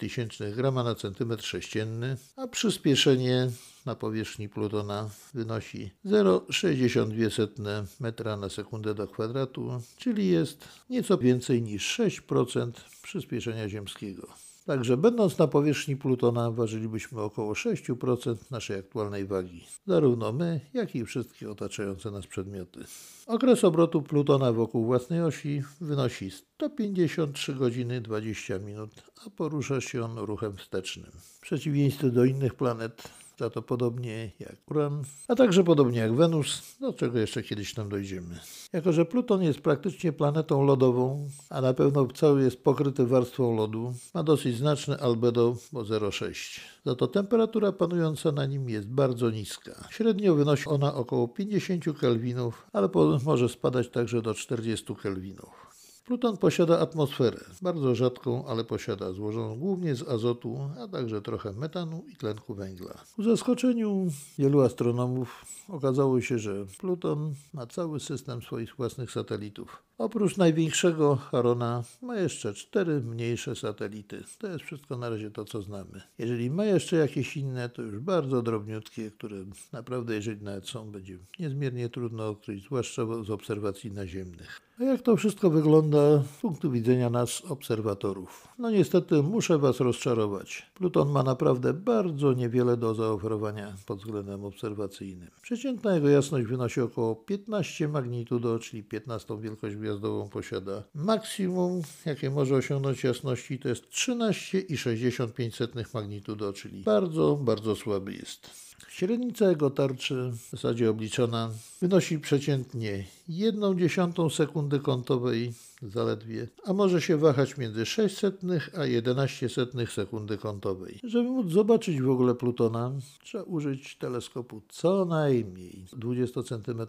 grama 0.57 0.85
na 0.85 0.94
centymetr 0.94 1.44
sześcienny, 1.44 2.16
a 2.37 2.46
przyspieszenie 2.46 3.50
na 3.87 3.94
powierzchni 3.94 4.48
Plutona 4.48 5.11
wynosi 5.35 5.90
0,62 6.07 7.85
metra 8.00 8.37
na 8.37 8.48
sekundę 8.48 8.94
do 8.94 9.09
kwadratu, 9.09 9.81
czyli 9.98 10.28
jest 10.28 10.68
nieco 10.90 11.18
więcej 11.18 11.62
niż 11.62 11.98
6% 11.98 12.70
przyspieszenia 13.02 13.68
ziemskiego. 13.68 14.48
Także 14.68 14.96
będąc 14.96 15.38
na 15.38 15.46
powierzchni 15.46 15.96
Plutona 15.96 16.50
ważylibyśmy 16.50 17.20
około 17.20 17.52
6% 17.52 18.37
naszej 18.50 18.78
aktualnej 18.78 19.26
wagi. 19.26 19.66
Zarówno 19.87 20.33
my, 20.33 20.61
jak 20.74 20.94
i 20.94 21.04
wszystkie 21.04 21.50
otaczające 21.50 22.11
nas 22.11 22.26
przedmioty. 22.26 22.85
Okres 23.26 23.64
obrotu 23.64 24.02
Plutona 24.02 24.52
wokół 24.52 24.87
własnej 24.87 25.22
osi 25.22 25.62
wynosi 25.81 26.31
153 26.31 27.54
godziny 27.54 28.00
20 28.00 28.59
minut, 28.59 28.90
a 29.26 29.31
porusza 29.31 29.81
się 29.81 30.04
on 30.04 30.18
ruchem 30.18 30.57
wstecznym. 30.57 31.11
W 31.12 31.40
przeciwieństwie 31.40 32.11
do 32.11 32.24
innych 32.24 32.54
planet, 32.54 33.09
za 33.38 33.51
to 33.51 33.62
podobnie 33.62 34.31
jak 34.38 34.70
Uran, 34.70 35.03
a 35.29 35.35
także 35.35 35.64
podobnie 35.64 35.98
jak 35.98 36.14
Wenus, 36.14 36.77
do 36.81 36.92
czego 36.92 37.18
jeszcze 37.18 37.42
kiedyś 37.42 37.74
tam 37.74 37.88
dojdziemy. 37.88 38.38
Jako, 38.72 38.92
że 38.92 39.05
Pluton 39.05 39.42
jest 39.42 39.61
praktycznie 39.61 40.12
planetą 40.12 40.64
lodową, 40.64 41.29
a 41.51 41.61
na 41.61 41.74
pewno 41.74 42.07
cały 42.07 42.42
jest 42.42 42.62
pokryty 42.62 43.07
warstwą 43.07 43.57
lodu, 43.57 43.94
ma 44.14 44.22
dosyć 44.22 44.57
znaczne 44.57 44.98
albedo, 44.98 45.57
bo 45.72 45.83
0,6. 45.83 46.61
Za 46.87 46.94
to 46.94 47.07
temperatura 47.07 47.72
panująca 47.72 48.33
na 48.33 48.46
nim 48.46 48.68
jest 48.68 48.88
bardzo 48.88 49.31
niska. 49.31 49.88
Średnio 49.90 50.35
wynosi 50.35 50.68
ona 50.68 50.94
około 50.94 51.29
50 51.29 51.98
kelwinów, 52.01 52.66
ale 52.72 52.88
może 53.24 53.48
spadać 53.48 53.88
także 53.88 54.22
do 54.22 54.35
40 54.35 54.94
kelwinów. 55.03 55.67
Pluton 56.09 56.37
posiada 56.37 56.79
atmosferę, 56.79 57.40
bardzo 57.62 57.94
rzadką, 57.94 58.47
ale 58.47 58.64
posiada, 58.64 59.12
złożoną 59.12 59.59
głównie 59.59 59.94
z 59.94 60.09
azotu, 60.09 60.71
a 60.79 60.88
także 60.88 61.23
trochę 61.23 61.53
metanu 61.53 62.05
i 62.12 62.16
tlenku 62.16 62.55
węgla. 62.55 62.94
Ku 63.16 63.23
zaskoczeniu 63.23 64.07
wielu 64.38 64.61
astronomów 64.61 65.44
okazało 65.68 66.21
się, 66.21 66.38
że 66.38 66.66
Pluton 66.79 67.35
ma 67.53 67.66
cały 67.66 68.01
system 68.01 68.42
swoich 68.42 68.77
własnych 68.77 69.11
satelitów. 69.11 69.83
Oprócz 69.99 70.37
największego 70.37 71.16
Charona 71.16 71.85
ma 72.03 72.16
jeszcze 72.16 72.55
cztery 72.55 73.01
mniejsze 73.01 73.57
satelity. 73.57 74.25
To 74.38 74.47
jest 74.47 74.64
wszystko 74.64 74.97
na 74.97 75.11
razie 75.11 75.31
to, 75.31 75.44
co 75.44 75.62
znamy. 75.62 76.03
Jeżeli 76.18 76.51
ma 76.51 76.64
jeszcze 76.64 76.97
jakieś 76.97 77.37
inne, 77.37 77.68
to 77.68 77.83
już 77.83 77.99
bardzo 77.99 78.42
drobniutkie, 78.42 79.11
które 79.11 79.37
naprawdę, 79.73 80.14
jeżeli 80.14 80.42
nawet 80.42 80.68
są, 80.68 80.90
będzie 80.90 81.18
niezmiernie 81.38 81.88
trudno 81.88 82.29
odkryć, 82.29 82.64
zwłaszcza 82.64 83.03
z 83.25 83.31
obserwacji 83.31 83.92
naziemnych. 83.92 84.67
A 84.81 84.85
jak 84.85 85.03
to 85.03 85.17
wszystko 85.17 85.51
wygląda 85.51 86.23
z 86.23 86.41
punktu 86.41 86.71
widzenia 86.71 87.11
nas, 87.11 87.43
obserwatorów? 87.49 88.49
No 88.59 88.71
niestety 88.71 89.23
muszę 89.23 89.59
Was 89.59 89.81
rozczarować. 89.81 90.67
Pluton 90.75 91.11
ma 91.11 91.23
naprawdę 91.23 91.73
bardzo 91.73 92.33
niewiele 92.33 92.77
do 92.77 92.95
zaoferowania 92.95 93.75
pod 93.87 93.99
względem 93.99 94.45
obserwacyjnym. 94.45 95.31
Przeciętna 95.43 95.95
jego 95.95 96.09
jasność 96.09 96.47
wynosi 96.47 96.81
około 96.81 97.17
15 97.17 97.88
magnitudo, 97.88 98.59
czyli 98.59 98.83
15 98.83 99.41
wielkość 99.41 99.77
gwiazdową 99.77 100.29
posiada. 100.29 100.83
Maksimum, 100.95 101.83
jakie 102.07 102.31
może 102.31 102.55
osiągnąć 102.55 103.05
jasności, 103.05 103.59
to 103.59 103.69
jest 103.69 103.91
13,65 103.91 105.95
magnitudo, 105.95 106.53
czyli 106.53 106.83
bardzo, 106.83 107.37
bardzo 107.37 107.77
słaby 107.77 108.12
jest. 108.12 108.67
Średnica 108.88 109.49
jego 109.49 109.71
tarczy, 109.71 110.31
w 110.33 110.51
zasadzie 110.51 110.91
obliczona, 110.91 111.51
wynosi 111.81 112.19
przeciętnie 112.19 113.05
1 113.29 113.79
dziesiątą 113.79 114.31
sekundy 114.31 114.81
kątowej 114.81 115.53
zaledwie, 115.83 116.49
a 116.64 116.73
może 116.73 117.01
się 117.01 117.17
wahać 117.17 117.57
między 117.57 117.87
600 117.87 118.41
a 118.79 118.87
11 118.87 119.49
sekundy 119.95 120.38
kątowej. 120.38 121.01
Żeby 121.05 121.29
móc 121.29 121.53
zobaczyć 121.53 122.01
w 122.01 122.11
ogóle 122.11 122.35
Plutona, 122.35 122.93
trzeba 123.25 123.45
użyć 123.45 123.97
teleskopu 123.97 124.62
co 124.69 125.05
najmniej 125.05 125.85
20 125.93 126.43
cm, 126.43 126.81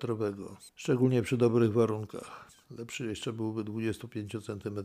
szczególnie 0.75 1.21
przy 1.21 1.37
dobrych 1.37 1.73
warunkach. 1.73 2.49
Lepszy 2.77 3.05
jeszcze 3.05 3.33
byłby 3.33 3.63
25 3.63 4.31
cm. 4.45 4.83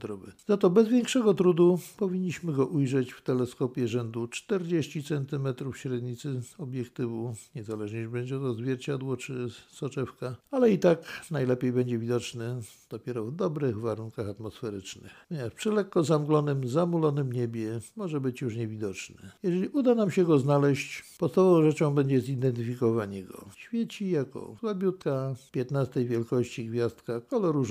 Za 0.49 0.57
to 0.57 0.70
bez 0.70 0.88
większego 0.88 1.35
trudu 1.35 1.79
powinniśmy 1.97 2.53
go 2.53 2.66
ujrzeć 2.66 3.12
w 3.12 3.23
teleskopie 3.23 3.88
rzędu 3.88 4.29
40 4.29 5.03
cm 5.03 5.73
średnicy 5.75 6.40
obiektywu, 6.59 7.35
niezależnie 7.55 8.03
czy 8.05 8.09
będzie 8.09 8.38
to 8.38 8.55
zwierciadło 8.55 9.16
czy 9.16 9.49
soczewka, 9.68 10.37
ale 10.51 10.70
i 10.73 10.79
tak 10.79 11.23
najlepiej 11.31 11.73
będzie 11.73 11.99
widoczny 11.99 12.61
dopiero 12.90 13.25
w 13.25 13.35
dobrych 13.35 13.81
warunkach 13.81 14.29
atmosferycznych. 14.29 15.12
Przy 15.57 15.70
lekko 15.70 16.05
zamglonym, 16.05 16.68
zamulonym 16.68 17.33
niebie 17.33 17.81
może 17.97 18.20
być 18.20 18.40
już 18.40 18.57
niewidoczny. 18.57 19.16
Jeżeli 19.42 19.68
uda 19.68 19.94
nam 19.94 20.11
się 20.11 20.25
go 20.25 20.38
znaleźć, 20.38 21.05
podstawową 21.18 21.62
rzeczą 21.62 21.94
będzie 21.94 22.20
zidentyfikowanie 22.20 23.25
go. 23.25 23.44
Świeci 23.57 24.11
jako 24.11 24.57
słabiutka, 24.61 25.35
15 25.53 26.05
wielkości 26.05 26.66
gwiazdka 26.66 27.20
koloru 27.20 27.64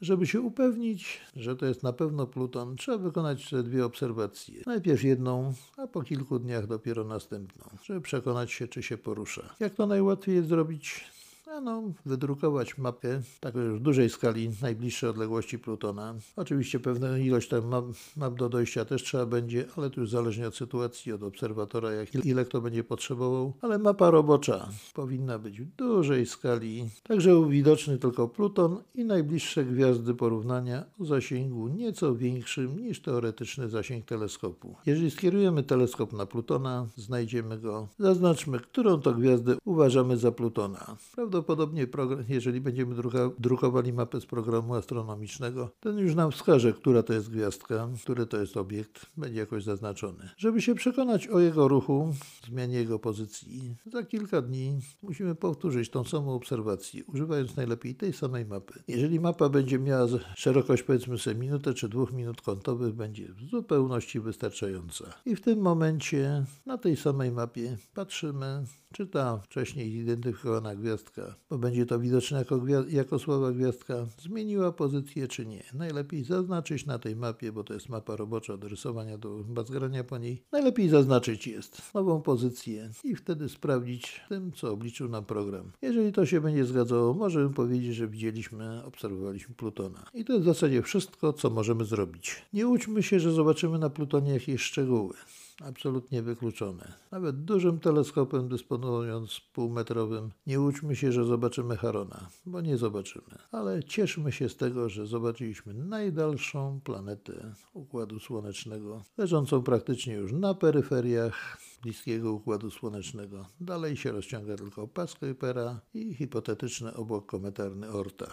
Żeby 0.00 0.26
się 0.26 0.40
upewnić, 0.40 1.20
że 1.36 1.56
to 1.56 1.66
jest 1.66 1.82
na 1.82 1.92
pewno 1.92 2.26
Pluton, 2.26 2.76
trzeba 2.76 2.98
wykonać 2.98 3.40
jeszcze 3.40 3.62
dwie 3.62 3.84
obserwacje. 3.84 4.62
Najpierw 4.66 5.04
jedną, 5.04 5.54
a 5.76 5.86
po 5.86 6.02
kilku 6.02 6.38
dniach 6.38 6.66
dopiero 6.66 7.04
następną, 7.04 7.64
żeby 7.84 8.00
przekonać 8.00 8.52
się, 8.52 8.68
czy 8.68 8.82
się 8.82 8.98
porusza. 8.98 9.54
Jak 9.60 9.74
to 9.74 9.86
najłatwiej 9.86 10.34
jest 10.34 10.48
zrobić? 10.48 11.04
No, 11.46 11.82
wydrukować 12.06 12.78
mapę 12.78 13.20
taką 13.40 13.60
już 13.60 13.78
w 13.78 13.82
dużej 13.82 14.10
skali 14.10 14.50
najbliższej 14.62 15.10
odległości 15.10 15.58
Plutona. 15.58 16.14
Oczywiście 16.36 16.80
pewna 16.80 17.18
ilość 17.18 17.48
tam 17.48 17.66
map, 17.66 17.84
map, 18.16 18.34
do 18.34 18.48
dojścia 18.48 18.84
też 18.84 19.02
trzeba 19.02 19.26
będzie, 19.26 19.64
ale 19.76 19.90
to 19.90 20.00
już 20.00 20.10
zależnie 20.10 20.48
od 20.48 20.56
sytuacji, 20.56 21.12
od 21.12 21.22
obserwatora, 21.22 21.92
jak 21.92 22.14
ile 22.14 22.44
kto 22.44 22.60
będzie 22.60 22.84
potrzebował. 22.84 23.52
Ale 23.60 23.78
mapa 23.78 24.10
robocza 24.10 24.68
powinna 24.94 25.38
być 25.38 25.60
w 25.60 25.76
dużej 25.76 26.26
skali, 26.26 26.88
tak 27.02 27.20
żeby 27.20 27.48
widoczny 27.48 27.98
tylko 27.98 28.28
Pluton 28.28 28.82
i 28.94 29.04
najbliższe 29.04 29.64
gwiazdy 29.64 30.14
porównania 30.14 30.84
o 31.00 31.04
zasięgu 31.04 31.68
nieco 31.68 32.14
większym 32.14 32.80
niż 32.80 33.02
teoretyczny 33.02 33.68
zasięg 33.68 34.04
teleskopu. 34.04 34.76
Jeżeli 34.86 35.10
skierujemy 35.10 35.62
teleskop 35.62 36.12
na 36.12 36.26
Plutona, 36.26 36.86
znajdziemy 36.96 37.58
go. 37.58 37.88
Zaznaczmy, 37.98 38.60
którą 38.60 39.00
to 39.00 39.12
gwiazdę 39.12 39.56
uważamy 39.64 40.16
za 40.16 40.32
Plutona. 40.32 40.96
Prawdopodobnie 41.14 41.41
Prawdopodobnie, 41.42 41.86
jeżeli 42.28 42.60
będziemy 42.60 42.94
drukowali 43.38 43.92
mapę 43.92 44.20
z 44.20 44.26
programu 44.26 44.74
astronomicznego, 44.74 45.70
ten 45.80 45.98
już 45.98 46.14
nam 46.14 46.30
wskaże, 46.30 46.72
która 46.72 47.02
to 47.02 47.12
jest 47.12 47.30
gwiazdka, 47.30 47.88
który 48.02 48.26
to 48.26 48.36
jest 48.40 48.56
obiekt, 48.56 49.06
będzie 49.16 49.40
jakoś 49.40 49.64
zaznaczony. 49.64 50.28
Żeby 50.36 50.62
się 50.62 50.74
przekonać 50.74 51.28
o 51.28 51.40
jego 51.40 51.68
ruchu, 51.68 52.14
zmianie 52.46 52.78
jego 52.78 52.98
pozycji, 52.98 53.76
za 53.92 54.02
kilka 54.02 54.42
dni 54.42 54.78
musimy 55.02 55.34
powtórzyć 55.34 55.90
tą 55.90 56.04
samą 56.04 56.34
obserwację, 56.34 57.04
używając 57.04 57.56
najlepiej 57.56 57.94
tej 57.94 58.12
samej 58.12 58.46
mapy. 58.46 58.82
Jeżeli 58.88 59.20
mapa 59.20 59.48
będzie 59.48 59.78
miała 59.78 60.06
szerokość 60.36 60.82
powiedzmy 60.82 61.18
sobie 61.18 61.36
minutę 61.36 61.74
czy 61.74 61.88
dwóch 61.88 62.12
minut 62.12 62.42
kątowych, 62.42 62.94
będzie 62.94 63.32
w 63.32 63.40
zupełności 63.50 64.20
wystarczająca. 64.20 65.04
I 65.26 65.36
w 65.36 65.40
tym 65.40 65.60
momencie 65.60 66.44
na 66.66 66.78
tej 66.78 66.96
samej 66.96 67.32
mapie 67.32 67.76
patrzymy, 67.94 68.64
czy 68.92 69.06
ta 69.06 69.38
wcześniej 69.38 69.90
zidentyfikowana 69.90 70.76
gwiazdka 70.76 71.34
bo 71.50 71.58
będzie 71.58 71.86
to 71.86 71.98
widoczne 71.98 72.38
jako, 72.38 72.60
jako 72.88 73.18
słaba 73.18 73.52
gwiazdka, 73.52 74.06
zmieniła 74.18 74.72
pozycję 74.72 75.28
czy 75.28 75.46
nie. 75.46 75.62
Najlepiej 75.74 76.24
zaznaczyć 76.24 76.86
na 76.86 76.98
tej 76.98 77.16
mapie, 77.16 77.52
bo 77.52 77.64
to 77.64 77.74
jest 77.74 77.88
mapa 77.88 78.16
robocza 78.16 78.56
do 78.56 78.68
rysowania, 78.68 79.18
do 79.18 79.44
bazgrania 79.44 80.04
po 80.04 80.18
niej. 80.18 80.42
Najlepiej 80.52 80.88
zaznaczyć 80.88 81.46
jest 81.46 81.94
nową 81.94 82.22
pozycję 82.22 82.90
i 83.04 83.16
wtedy 83.16 83.48
sprawdzić 83.48 84.20
tym, 84.28 84.52
co 84.52 84.72
obliczył 84.72 85.08
nam 85.08 85.24
program. 85.24 85.72
Jeżeli 85.82 86.12
to 86.12 86.26
się 86.26 86.40
będzie 86.40 86.64
zgadzało, 86.64 87.14
możemy 87.14 87.54
powiedzieć, 87.54 87.94
że 87.94 88.08
widzieliśmy, 88.08 88.84
obserwowaliśmy 88.84 89.54
Plutona. 89.54 90.06
I 90.14 90.24
to 90.24 90.32
jest 90.32 90.44
w 90.44 90.48
zasadzie 90.48 90.82
wszystko, 90.82 91.32
co 91.32 91.50
możemy 91.50 91.84
zrobić. 91.84 92.42
Nie 92.52 92.66
łudźmy 92.66 93.02
się, 93.02 93.20
że 93.20 93.32
zobaczymy 93.32 93.78
na 93.78 93.90
Plutonie 93.90 94.32
jakieś 94.32 94.62
szczegóły. 94.62 95.14
Absolutnie 95.60 96.22
wykluczone. 96.22 96.92
Nawet 97.10 97.44
dużym 97.44 97.80
teleskopem 97.80 98.48
dysponując 98.48 99.40
półmetrowym, 99.52 100.30
nie 100.46 100.60
łudźmy 100.60 100.96
się, 100.96 101.12
że 101.12 101.24
zobaczymy 101.24 101.76
Harona, 101.76 102.28
bo 102.46 102.60
nie 102.60 102.78
zobaczymy. 102.78 103.38
Ale 103.52 103.84
cieszmy 103.84 104.32
się 104.32 104.48
z 104.48 104.56
tego, 104.56 104.88
że 104.88 105.06
zobaczyliśmy 105.06 105.74
najdalszą 105.74 106.80
planetę 106.84 107.54
Układu 107.72 108.20
Słonecznego, 108.20 109.02
leżącą 109.18 109.62
praktycznie 109.62 110.14
już 110.14 110.32
na 110.32 110.54
peryferiach 110.54 111.58
bliskiego 111.82 112.32
Układu 112.32 112.70
Słonecznego. 112.70 113.46
Dalej 113.60 113.96
się 113.96 114.12
rozciąga 114.12 114.56
tylko 114.56 114.88
pas 114.88 115.14
Kuipera 115.14 115.80
i 115.94 116.14
hipotetyczny 116.14 116.94
obłok 116.94 117.26
kometarny 117.26 117.88
Orta. 117.88 118.26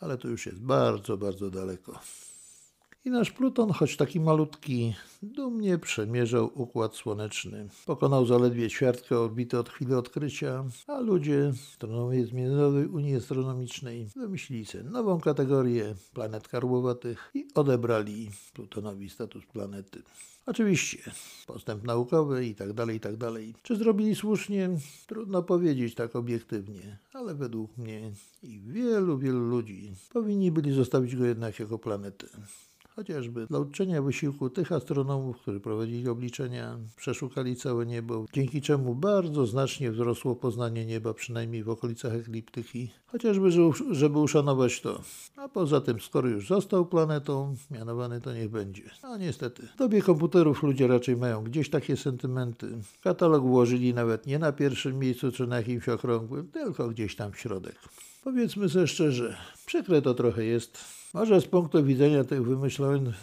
Ale 0.00 0.18
to 0.18 0.28
już 0.28 0.46
jest 0.46 0.60
bardzo, 0.60 1.16
bardzo 1.16 1.50
daleko. 1.50 2.00
I 3.06 3.10
nasz 3.10 3.30
Pluton, 3.30 3.70
choć 3.70 3.96
taki 3.96 4.20
malutki, 4.20 4.94
dumnie 5.22 5.78
przemierzał 5.78 6.50
układ 6.54 6.94
słoneczny. 6.94 7.68
Pokonał 7.86 8.26
zaledwie 8.26 8.70
ćwiartkę 8.70 9.18
orbity 9.18 9.58
od 9.58 9.68
chwili 9.68 9.94
odkrycia, 9.94 10.64
a 10.86 11.00
ludzie 11.00 11.52
astronomii 11.72 12.24
z 12.24 12.32
Międzynarodowej 12.32 12.86
Unii 12.86 13.16
Astronomicznej 13.16 14.08
wymyślili 14.16 14.66
sobie 14.66 14.84
nową 14.84 15.20
kategorię 15.20 15.94
planet 16.14 16.48
karłowatych 16.48 17.30
i 17.34 17.46
odebrali 17.54 18.30
Plutonowi 18.54 19.10
status 19.10 19.46
planety. 19.46 20.02
Oczywiście, 20.46 20.98
postęp 21.46 21.84
naukowy 21.84 22.46
i 22.46 22.54
tak 22.54 22.72
dalej, 22.72 22.96
i 22.96 23.00
tak 23.00 23.16
dalej. 23.16 23.54
Czy 23.62 23.76
zrobili 23.76 24.14
słusznie? 24.14 24.70
Trudno 25.06 25.42
powiedzieć 25.42 25.94
tak 25.94 26.16
obiektywnie, 26.16 26.98
ale 27.12 27.34
według 27.34 27.76
mnie 27.78 28.12
i 28.42 28.60
wielu, 28.60 29.18
wielu 29.18 29.40
ludzi 29.40 29.92
powinni 30.12 30.50
byli 30.52 30.72
zostawić 30.72 31.16
go 31.16 31.24
jednak 31.24 31.60
jako 31.60 31.78
planetę 31.78 32.26
chociażby 32.96 33.46
dla 33.46 33.58
uczczenia 33.58 34.02
wysiłku 34.02 34.50
tych 34.50 34.72
astronomów, 34.72 35.36
którzy 35.38 35.60
prowadzili 35.60 36.08
obliczenia, 36.08 36.78
przeszukali 36.96 37.56
całe 37.56 37.86
niebo, 37.86 38.26
dzięki 38.32 38.62
czemu 38.62 38.94
bardzo 38.94 39.46
znacznie 39.46 39.92
wzrosło 39.92 40.36
poznanie 40.36 40.86
nieba, 40.86 41.14
przynajmniej 41.14 41.62
w 41.62 41.68
okolicach 41.68 42.12
ekliptyki, 42.14 42.90
chociażby 43.06 43.50
żeby 43.90 44.18
uszanować 44.18 44.80
to. 44.80 45.00
A 45.36 45.48
poza 45.48 45.80
tym, 45.80 46.00
skoro 46.00 46.28
już 46.28 46.48
został 46.48 46.86
planetą, 46.86 47.56
mianowany 47.70 48.20
to 48.20 48.34
niech 48.34 48.50
będzie. 48.50 48.82
A 49.02 49.16
niestety, 49.16 49.62
w 49.74 49.76
dobie 49.76 50.02
komputerów 50.02 50.62
ludzie 50.62 50.86
raczej 50.86 51.16
mają 51.16 51.44
gdzieś 51.44 51.70
takie 51.70 51.96
sentymenty. 51.96 52.68
Katalog 53.02 53.42
włożyli 53.42 53.94
nawet 53.94 54.26
nie 54.26 54.38
na 54.38 54.52
pierwszym 54.52 54.98
miejscu 54.98 55.32
czy 55.32 55.46
na 55.46 55.56
jakimś 55.56 55.88
okrągłym, 55.88 56.48
tylko 56.48 56.88
gdzieś 56.88 57.16
tam 57.16 57.32
w 57.32 57.38
środek. 57.38 57.76
Powiedzmy 58.24 58.68
sobie 58.68 58.86
szczerze, 58.86 59.36
przykre 59.66 60.02
to 60.02 60.14
trochę 60.14 60.44
jest, 60.44 60.78
może 61.16 61.40
z 61.40 61.46
punktu 61.46 61.84
widzenia 61.84 62.24
tych 62.24 62.42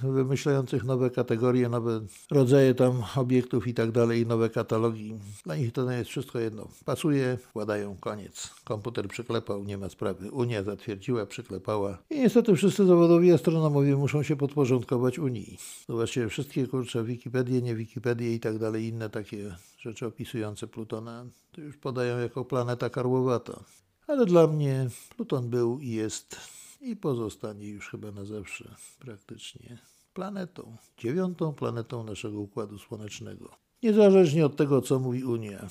wymyślających 0.04 0.84
nowe 0.84 1.10
kategorie, 1.10 1.70
nowe 1.70 2.02
rodzaje 2.32 2.76
tam 2.76 3.04
obiektów 3.16 3.68
i 3.68 3.74
tak 3.74 3.92
dalej, 3.92 4.26
nowe 4.26 4.50
katalogi, 4.50 5.16
dla 5.46 5.56
nich 5.56 5.72
to 5.72 5.92
jest 5.92 6.10
wszystko 6.10 6.40
jedno. 6.40 6.68
Pasuje, 6.86 7.38
wkładają, 7.38 7.98
koniec. 7.98 8.54
Komputer 8.64 9.08
przyklepał, 9.08 9.64
nie 9.64 9.78
ma 9.78 9.90
sprawy. 9.90 10.32
Unia 10.32 10.64
zatwierdziła, 10.64 11.26
przyklepała. 11.26 11.98
I 12.10 12.20
niestety 12.20 12.56
wszyscy 12.56 12.86
zawodowi 12.86 13.32
astronomowie 13.32 13.96
muszą 13.96 14.24
się 14.24 14.36
podporządkować 14.36 15.20
Unii. 15.20 15.58
Zobaczcie, 15.90 16.30
wszystkie 16.30 16.68
kurcze 16.68 17.04
Wikipedie, 17.04 17.62
nie 17.62 17.76
Wikipedie 17.76 18.36
i 18.36 18.40
tak 18.40 18.58
dalej, 18.58 18.86
inne 18.86 19.10
takie 19.10 19.56
rzeczy 19.80 20.06
opisujące 20.06 20.68
Plutona, 20.68 21.26
to 21.52 21.62
już 21.62 21.78
podają 21.78 22.20
jako 22.20 22.46
planeta 22.46 22.90
karłowata. 22.90 23.64
Ale 24.08 24.26
dla 24.26 24.48
mnie 24.48 24.88
Pluton 25.16 25.50
był 25.50 25.80
i 25.80 25.90
jest 25.90 26.53
i 26.84 26.96
pozostanie 26.96 27.70
już 27.70 27.90
chyba 27.90 28.12
na 28.12 28.26
zawsze 28.26 28.76
praktycznie 29.00 29.78
planetą, 30.14 30.78
dziewiątą 30.98 31.54
planetą 31.54 32.04
naszego 32.04 32.40
Układu 32.40 32.80
Słonecznego. 32.80 33.50
Niezależnie 33.84 34.46
od 34.46 34.56
tego, 34.56 34.82
co 34.82 35.00
mówi 35.00 35.24
Unia. 35.24 35.68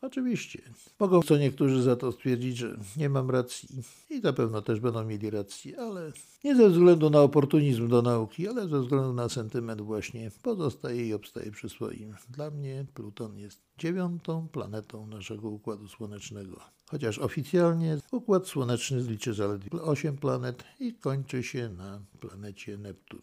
Oczywiście. 0.00 0.62
Mogą 1.00 1.22
co 1.22 1.36
niektórzy 1.36 1.82
za 1.82 1.96
to 1.96 2.12
stwierdzić, 2.12 2.56
że 2.56 2.78
nie 2.96 3.08
mam 3.08 3.30
racji 3.30 3.68
i 4.10 4.20
na 4.20 4.32
pewno 4.32 4.62
też 4.62 4.80
będą 4.80 5.04
mieli 5.04 5.30
rację, 5.30 5.80
ale 5.80 6.12
nie 6.44 6.56
ze 6.56 6.70
względu 6.70 7.10
na 7.10 7.20
oportunizm 7.20 7.88
do 7.88 8.02
nauki, 8.02 8.48
ale 8.48 8.68
ze 8.68 8.80
względu 8.80 9.12
na 9.12 9.28
sentyment 9.28 9.80
właśnie 9.80 10.30
pozostaje 10.42 11.08
i 11.08 11.14
obstaje 11.14 11.50
przy 11.50 11.68
swoim. 11.68 12.14
Dla 12.30 12.50
mnie 12.50 12.86
Pluton 12.94 13.38
jest 13.38 13.60
dziewiątą 13.78 14.48
planetą 14.48 15.06
naszego 15.06 15.48
Układu 15.50 15.88
Słonecznego. 15.88 16.60
Chociaż 16.90 17.18
oficjalnie 17.18 17.98
Układ 18.12 18.48
Słoneczny 18.48 19.00
liczy 19.00 19.34
zaledwie 19.34 19.82
8 19.82 20.16
planet 20.16 20.64
i 20.80 20.94
kończy 20.94 21.42
się 21.42 21.68
na 21.68 22.00
planecie 22.20 22.78
Neptun. 22.78 23.20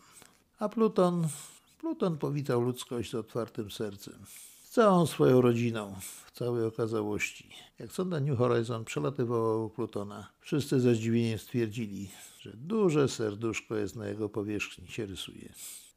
A 0.59 0.69
Pluton, 0.69 1.27
Pluton 1.79 2.17
powitał 2.17 2.61
ludzkość 2.61 3.11
z 3.11 3.15
otwartym 3.15 3.71
sercem 3.71 4.25
całą 4.73 5.05
swoją 5.05 5.41
rodziną, 5.41 5.95
w 6.25 6.31
całej 6.31 6.65
okazałości. 6.65 7.49
Jak 7.79 7.91
sonda 7.91 8.19
New 8.19 8.37
Horizon 8.37 8.85
przelatywała 8.85 9.65
u 9.65 9.69
Plutona, 9.69 10.29
wszyscy 10.39 10.79
ze 10.79 10.95
zdziwieniem 10.95 11.39
stwierdzili, 11.39 12.09
że 12.39 12.53
duże 12.53 13.07
serduszko 13.07 13.75
jest 13.75 13.95
na 13.95 14.07
jego 14.07 14.29
powierzchni, 14.29 14.87
się 14.87 15.05
rysuje. 15.05 15.53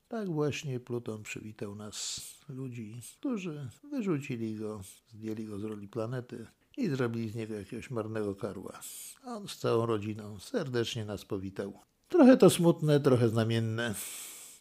Tak 0.09 0.31
właśnie 0.31 0.81
Pluton 0.81 1.22
przywitał 1.22 1.74
nas, 1.74 2.20
ludzi, 2.49 3.01
którzy 3.18 3.68
wyrzucili 3.91 4.57
go, 4.57 4.81
zdjęli 5.09 5.45
go 5.45 5.59
z 5.59 5.64
roli 5.64 5.89
planety 5.89 6.47
i 6.77 6.89
zrobili 6.89 7.31
z 7.31 7.35
niego 7.35 7.55
jakiegoś 7.55 7.91
marnego 7.91 8.35
karła. 8.35 8.81
A 9.24 9.37
on 9.37 9.49
z 9.49 9.57
całą 9.57 9.87
rodziną 9.87 10.39
serdecznie 10.39 11.05
nas 11.05 11.24
powitał. 11.24 11.79
Trochę 12.09 12.37
to 12.37 12.51
smutne, 12.51 13.01
trochę 13.01 13.29
znamienne. 13.29 13.95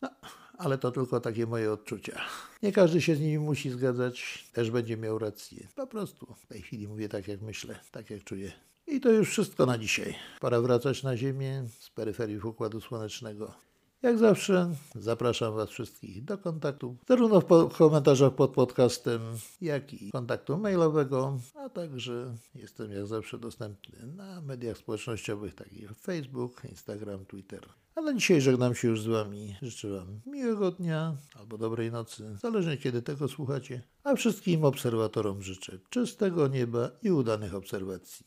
No, 0.01 0.09
ale 0.57 0.77
to 0.77 0.91
tylko 0.91 1.19
takie 1.19 1.47
moje 1.47 1.71
odczucia. 1.71 2.21
Nie 2.63 2.71
każdy 2.71 3.01
się 3.01 3.15
z 3.15 3.19
nimi 3.19 3.39
musi 3.39 3.69
zgadzać, 3.69 4.47
też 4.53 4.71
będzie 4.71 4.97
miał 4.97 5.19
rację. 5.19 5.67
Po 5.75 5.87
prostu 5.87 6.35
w 6.39 6.45
tej 6.45 6.61
chwili 6.61 6.87
mówię 6.87 7.09
tak, 7.09 7.27
jak 7.27 7.41
myślę, 7.41 7.79
tak 7.91 8.09
jak 8.09 8.23
czuję. 8.23 8.51
I 8.87 8.99
to 8.99 9.11
już 9.11 9.29
wszystko 9.29 9.65
na 9.65 9.77
dzisiaj. 9.77 10.15
Pora 10.39 10.61
wracać 10.61 11.03
na 11.03 11.17
Ziemię 11.17 11.63
z 11.79 11.89
peryferii 11.89 12.39
Układu 12.39 12.81
Słonecznego. 12.81 13.53
Jak 14.01 14.17
zawsze 14.17 14.75
zapraszam 14.95 15.55
Was 15.55 15.69
wszystkich 15.69 16.23
do 16.23 16.37
kontaktu, 16.37 16.97
zarówno 17.07 17.41
w 17.41 17.77
komentarzach 17.77 18.35
pod 18.35 18.53
podcastem, 18.53 19.21
jak 19.61 19.93
i 19.93 20.11
kontaktu 20.11 20.57
mailowego, 20.57 21.39
a 21.55 21.69
także 21.69 22.35
jestem 22.55 22.91
jak 22.91 23.07
zawsze 23.07 23.37
dostępny 23.37 24.07
na 24.07 24.41
mediach 24.41 24.77
społecznościowych 24.77 25.55
takich 25.55 25.81
jak 25.81 25.95
Facebook, 25.95 26.61
Instagram, 26.65 27.25
Twitter. 27.25 27.69
A 27.95 28.01
na 28.01 28.13
dzisiaj 28.13 28.41
żegnam 28.41 28.75
się 28.75 28.87
już 28.87 29.01
z 29.01 29.07
Wami. 29.07 29.55
Życzę 29.61 29.89
Wam 29.89 30.21
miłego 30.25 30.71
dnia 30.71 31.17
albo 31.39 31.57
dobrej 31.57 31.91
nocy, 31.91 32.37
zależnie 32.41 32.77
kiedy 32.77 33.01
tego 33.01 33.27
słuchacie. 33.27 33.81
A 34.03 34.15
wszystkim 34.15 34.65
obserwatorom 34.65 35.41
życzę 35.41 35.79
czystego 35.89 36.47
nieba 36.47 36.91
i 37.03 37.11
udanych 37.11 37.55
obserwacji. 37.55 38.25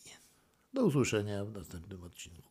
Do 0.74 0.84
usłyszenia 0.84 1.44
w 1.44 1.52
następnym 1.52 2.02
odcinku. 2.02 2.47